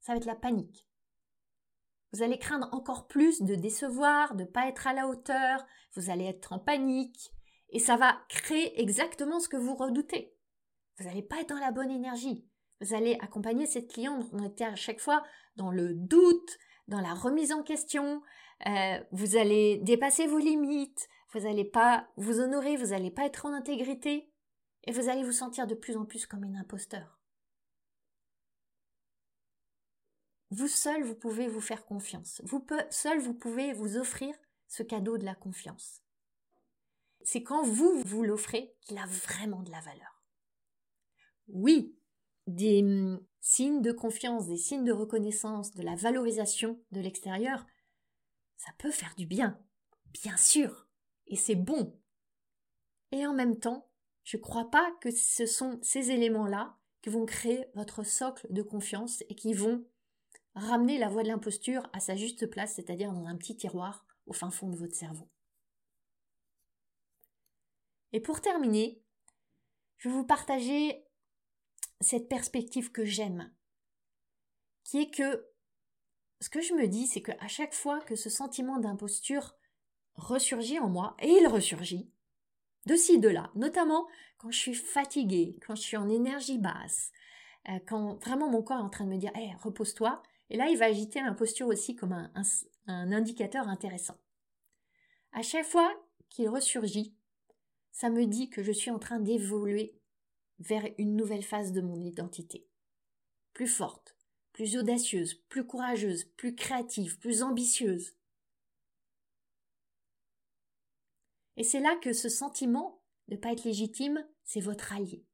ça 0.00 0.12
va 0.12 0.18
être 0.18 0.26
la 0.26 0.34
panique. 0.34 0.86
Vous 2.12 2.22
allez 2.22 2.38
craindre 2.38 2.68
encore 2.72 3.08
plus 3.08 3.42
de 3.42 3.54
décevoir, 3.54 4.34
de 4.34 4.44
ne 4.44 4.48
pas 4.48 4.68
être 4.68 4.86
à 4.86 4.92
la 4.92 5.08
hauteur, 5.08 5.64
vous 5.94 6.10
allez 6.10 6.26
être 6.26 6.52
en 6.52 6.58
panique, 6.58 7.32
et 7.70 7.78
ça 7.78 7.96
va 7.96 8.20
créer 8.28 8.80
exactement 8.80 9.40
ce 9.40 9.48
que 9.48 9.56
vous 9.56 9.74
redoutez. 9.74 10.33
Vous 10.98 11.04
n'allez 11.04 11.22
pas 11.22 11.40
être 11.40 11.48
dans 11.48 11.58
la 11.58 11.72
bonne 11.72 11.90
énergie. 11.90 12.46
Vous 12.80 12.94
allez 12.94 13.16
accompagner 13.20 13.66
cette 13.66 13.92
cliente, 13.92 14.26
on 14.32 14.44
était 14.44 14.64
à 14.64 14.76
chaque 14.76 15.00
fois 15.00 15.24
dans 15.56 15.70
le 15.70 15.94
doute, 15.94 16.58
dans 16.88 17.00
la 17.00 17.14
remise 17.14 17.52
en 17.52 17.62
question, 17.62 18.22
euh, 18.66 18.98
vous 19.12 19.36
allez 19.36 19.78
dépasser 19.78 20.26
vos 20.26 20.38
limites, 20.38 21.08
vous 21.32 21.40
n'allez 21.40 21.64
pas 21.64 22.08
vous 22.16 22.40
honorer, 22.40 22.76
vous 22.76 22.88
n'allez 22.88 23.10
pas 23.10 23.26
être 23.26 23.46
en 23.46 23.52
intégrité, 23.52 24.30
et 24.84 24.92
vous 24.92 25.08
allez 25.08 25.24
vous 25.24 25.32
sentir 25.32 25.66
de 25.66 25.74
plus 25.74 25.96
en 25.96 26.04
plus 26.04 26.26
comme 26.26 26.44
une 26.44 26.56
imposteur. 26.56 27.18
Vous 30.50 30.68
seul, 30.68 31.02
vous 31.02 31.16
pouvez 31.16 31.48
vous 31.48 31.60
faire 31.60 31.84
confiance. 31.84 32.40
Vous 32.44 32.64
seul, 32.90 33.18
vous 33.18 33.34
pouvez 33.34 33.72
vous 33.72 33.96
offrir 33.96 34.34
ce 34.68 34.82
cadeau 34.82 35.18
de 35.18 35.24
la 35.24 35.34
confiance. 35.34 36.02
C'est 37.22 37.42
quand 37.42 37.64
vous 37.64 38.02
vous 38.04 38.22
l'offrez 38.22 38.76
qu'il 38.82 38.98
a 38.98 39.06
vraiment 39.06 39.62
de 39.62 39.70
la 39.70 39.80
valeur. 39.80 40.13
Oui, 41.48 41.96
des 42.46 42.82
hum, 42.82 43.24
signes 43.40 43.82
de 43.82 43.92
confiance, 43.92 44.46
des 44.46 44.56
signes 44.56 44.84
de 44.84 44.92
reconnaissance, 44.92 45.72
de 45.74 45.82
la 45.82 45.94
valorisation 45.94 46.80
de 46.92 47.00
l'extérieur, 47.00 47.66
ça 48.56 48.72
peut 48.78 48.90
faire 48.90 49.14
du 49.16 49.26
bien, 49.26 49.58
bien 50.12 50.36
sûr, 50.36 50.88
et 51.26 51.36
c'est 51.36 51.54
bon. 51.54 51.98
Et 53.12 53.26
en 53.26 53.34
même 53.34 53.58
temps, 53.58 53.90
je 54.24 54.36
ne 54.36 54.42
crois 54.42 54.70
pas 54.70 54.90
que 55.00 55.10
ce 55.10 55.46
sont 55.46 55.78
ces 55.82 56.10
éléments-là 56.10 56.78
qui 57.02 57.10
vont 57.10 57.26
créer 57.26 57.66
votre 57.74 58.02
socle 58.02 58.46
de 58.50 58.62
confiance 58.62 59.22
et 59.28 59.34
qui 59.34 59.52
vont 59.52 59.86
ramener 60.54 60.98
la 60.98 61.08
voie 61.08 61.22
de 61.22 61.28
l'imposture 61.28 61.82
à 61.92 62.00
sa 62.00 62.16
juste 62.16 62.46
place, 62.46 62.74
c'est-à-dire 62.74 63.12
dans 63.12 63.26
un 63.26 63.36
petit 63.36 63.56
tiroir 63.56 64.06
au 64.26 64.32
fin 64.32 64.50
fond 64.50 64.70
de 64.70 64.76
votre 64.76 64.94
cerveau. 64.94 65.28
Et 68.12 68.20
pour 68.20 68.40
terminer, 68.40 69.02
je 69.98 70.08
vais 70.08 70.14
vous 70.14 70.24
partager 70.24 71.03
cette 72.00 72.28
perspective 72.28 72.92
que 72.92 73.04
j'aime, 73.04 73.52
qui 74.82 75.00
est 75.00 75.10
que 75.10 75.46
ce 76.40 76.50
que 76.50 76.60
je 76.60 76.74
me 76.74 76.86
dis, 76.88 77.06
c'est 77.06 77.22
qu'à 77.22 77.48
chaque 77.48 77.74
fois 77.74 78.00
que 78.00 78.16
ce 78.16 78.28
sentiment 78.28 78.78
d'imposture 78.78 79.54
ressurgit 80.16 80.78
en 80.78 80.88
moi, 80.88 81.16
et 81.20 81.28
il 81.28 81.46
ressurgit, 81.46 82.10
de 82.86 82.96
ci, 82.96 83.18
de 83.18 83.28
là, 83.28 83.50
notamment 83.54 84.06
quand 84.38 84.50
je 84.50 84.58
suis 84.58 84.74
fatiguée, 84.74 85.56
quand 85.66 85.74
je 85.74 85.82
suis 85.82 85.96
en 85.96 86.08
énergie 86.08 86.58
basse, 86.58 87.12
euh, 87.70 87.78
quand 87.86 88.22
vraiment 88.22 88.50
mon 88.50 88.62
corps 88.62 88.78
est 88.78 88.82
en 88.82 88.90
train 88.90 89.06
de 89.06 89.10
me 89.10 89.16
dire 89.16 89.32
hey, 89.34 89.54
repose-toi, 89.62 90.22
et 90.50 90.56
là 90.56 90.68
il 90.68 90.76
va 90.76 90.86
agiter 90.86 91.20
l'imposture 91.20 91.66
aussi 91.66 91.96
comme 91.96 92.12
un, 92.12 92.30
un 92.86 93.12
indicateur 93.12 93.68
intéressant. 93.68 94.18
À 95.32 95.42
chaque 95.42 95.66
fois 95.66 95.90
qu'il 96.28 96.48
ressurgit, 96.48 97.16
ça 97.90 98.10
me 98.10 98.26
dit 98.26 98.50
que 98.50 98.62
je 98.62 98.72
suis 98.72 98.90
en 98.90 98.98
train 98.98 99.20
d'évoluer 99.20 99.98
vers 100.58 100.84
une 100.98 101.16
nouvelle 101.16 101.42
phase 101.42 101.72
de 101.72 101.80
mon 101.80 102.00
identité. 102.00 102.66
plus 103.52 103.68
forte, 103.68 104.16
plus 104.52 104.76
audacieuse, 104.76 105.34
plus 105.48 105.64
courageuse, 105.64 106.24
plus 106.36 106.54
créative, 106.54 107.18
plus 107.18 107.42
ambitieuse. 107.42 108.16
Et 111.56 111.62
c'est 111.62 111.80
là 111.80 111.96
que 112.02 112.12
ce 112.12 112.28
sentiment 112.28 113.00
de 113.28 113.36
ne 113.36 113.40
pas 113.40 113.52
être 113.52 113.64
légitime, 113.64 114.26
c'est 114.42 114.60
votre 114.60 114.92
allié. 114.92 115.24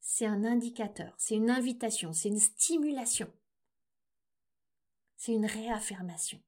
C'est 0.00 0.26
un 0.26 0.44
indicateur, 0.44 1.14
c'est 1.18 1.34
une 1.34 1.50
invitation, 1.50 2.12
c'est 2.12 2.28
une 2.28 2.38
stimulation. 2.38 3.32
C'est 5.16 5.32
une 5.32 5.46
réaffirmation. 5.46 6.40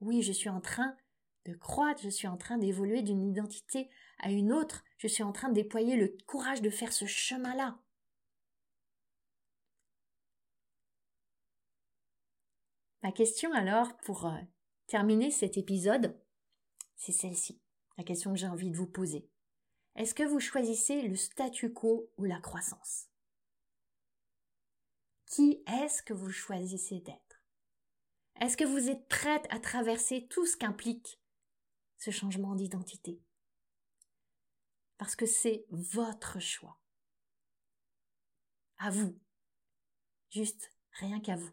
Oui, 0.00 0.22
je 0.22 0.32
suis 0.32 0.48
en 0.48 0.60
train 0.60 0.96
de 1.44 1.54
croître, 1.54 2.02
je 2.02 2.08
suis 2.08 2.28
en 2.28 2.36
train 2.36 2.58
d'évoluer 2.58 3.02
d'une 3.02 3.22
identité 3.22 3.88
à 4.18 4.30
une 4.30 4.52
autre, 4.52 4.84
je 5.02 5.08
suis 5.08 5.24
en 5.24 5.32
train 5.32 5.48
de 5.48 5.54
déployer 5.54 5.96
le 5.96 6.16
courage 6.28 6.62
de 6.62 6.70
faire 6.70 6.92
ce 6.92 7.06
chemin-là. 7.06 7.76
Ma 13.02 13.10
question 13.10 13.52
alors, 13.52 13.96
pour 14.04 14.26
euh, 14.26 14.40
terminer 14.86 15.32
cet 15.32 15.58
épisode, 15.58 16.16
c'est 16.94 17.10
celle-ci, 17.10 17.60
la 17.98 18.04
question 18.04 18.32
que 18.32 18.38
j'ai 18.38 18.46
envie 18.46 18.70
de 18.70 18.76
vous 18.76 18.86
poser. 18.86 19.28
Est-ce 19.96 20.14
que 20.14 20.22
vous 20.22 20.38
choisissez 20.38 21.02
le 21.02 21.16
statu 21.16 21.72
quo 21.72 22.08
ou 22.16 22.24
la 22.24 22.38
croissance? 22.38 23.08
Qui 25.26 25.64
est-ce 25.66 26.04
que 26.04 26.14
vous 26.14 26.30
choisissez 26.30 27.00
d'être? 27.00 27.42
Est-ce 28.40 28.56
que 28.56 28.64
vous 28.64 28.88
êtes 28.88 29.08
prête 29.08 29.48
à 29.50 29.58
traverser 29.58 30.28
tout 30.28 30.46
ce 30.46 30.56
qu'implique 30.56 31.20
ce 31.98 32.12
changement 32.12 32.54
d'identité? 32.54 33.20
Parce 35.02 35.16
que 35.16 35.26
c'est 35.26 35.66
votre 35.70 36.38
choix. 36.38 36.78
À 38.78 38.88
vous. 38.88 39.18
Juste 40.30 40.70
rien 40.92 41.18
qu'à 41.18 41.34
vous. 41.34 41.50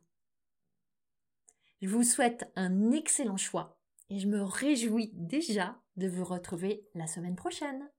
Je 1.82 1.88
vous 1.88 2.04
souhaite 2.04 2.46
un 2.56 2.92
excellent 2.92 3.38
choix 3.38 3.82
et 4.12 4.20
je 4.20 4.28
me 4.28 4.44
réjouis 4.44 5.10
déjà 5.16 5.82
de 5.96 6.08
vous 6.08 6.26
retrouver 6.26 6.88
la 6.94 7.08
semaine 7.08 7.36
prochaine. 7.36 7.90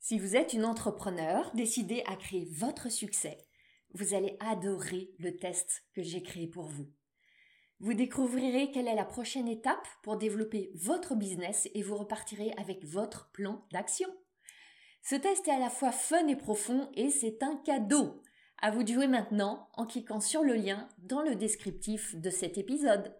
Si 0.00 0.18
vous 0.18 0.34
êtes 0.34 0.52
une 0.52 0.64
entrepreneur 0.64 1.54
décidée 1.54 2.02
à 2.06 2.16
créer 2.16 2.48
votre 2.50 2.90
succès, 2.90 3.38
vous 3.94 4.14
allez 4.14 4.36
adorer 4.40 5.12
le 5.20 5.36
test 5.36 5.84
que 5.94 6.02
j'ai 6.02 6.24
créé 6.24 6.48
pour 6.48 6.66
vous. 6.66 6.92
Vous 7.78 7.92
découvrirez 7.92 8.70
quelle 8.70 8.88
est 8.88 8.94
la 8.94 9.04
prochaine 9.04 9.48
étape 9.48 9.86
pour 10.02 10.16
développer 10.16 10.70
votre 10.74 11.14
business 11.14 11.68
et 11.74 11.82
vous 11.82 11.96
repartirez 11.96 12.52
avec 12.56 12.82
votre 12.86 13.30
plan 13.32 13.66
d'action. 13.70 14.08
Ce 15.02 15.14
test 15.14 15.46
est 15.46 15.52
à 15.52 15.58
la 15.58 15.68
fois 15.68 15.92
fun 15.92 16.26
et 16.26 16.36
profond 16.36 16.88
et 16.94 17.10
c'est 17.10 17.42
un 17.42 17.56
cadeau. 17.66 18.22
À 18.62 18.70
vous 18.70 18.82
de 18.82 18.92
jouer 18.92 19.08
maintenant 19.08 19.68
en 19.74 19.84
cliquant 19.84 20.20
sur 20.20 20.42
le 20.42 20.54
lien 20.54 20.88
dans 21.00 21.20
le 21.20 21.34
descriptif 21.34 22.16
de 22.16 22.30
cet 22.30 22.56
épisode. 22.56 23.14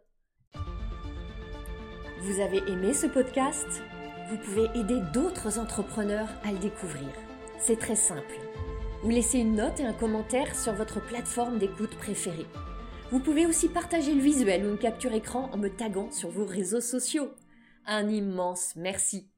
Vous 2.23 2.41
avez 2.41 2.59
aimé 2.71 2.95
ce 2.95 3.07
podcast? 3.07 3.83
Vous 4.31 4.39
pouvez 4.39 4.65
aider 4.75 5.01
d'autres 5.13 5.59
entrepreneurs 5.59 6.31
à 6.45 6.51
le 6.51 6.59
découvrir. 6.59 7.13
C'est 7.59 7.79
très 7.79 7.95
simple. 7.95 8.35
Vous 9.03 9.11
laissez 9.11 9.39
une 9.39 9.55
note 9.55 9.79
et 9.81 9.85
un 9.85 9.93
commentaire 9.93 10.59
sur 10.59 10.73
votre 10.73 11.05
plateforme 11.05 11.59
d'écoute 11.59 11.95
préférée. 11.99 12.47
Vous 13.13 13.21
pouvez 13.21 13.47
aussi 13.47 13.69
partager 13.69 14.13
le 14.13 14.21
visuel 14.21 14.67
ou 14.67 14.71
une 14.71 14.79
capture 14.79 15.13
écran 15.13 15.49
en 15.53 15.59
me 15.59 15.69
taguant 15.69 16.11
sur 16.11 16.29
vos 16.29 16.45
réseaux 16.45 16.81
sociaux. 16.81 17.31
Un 17.87 18.09
immense 18.09 18.75
merci. 18.75 19.29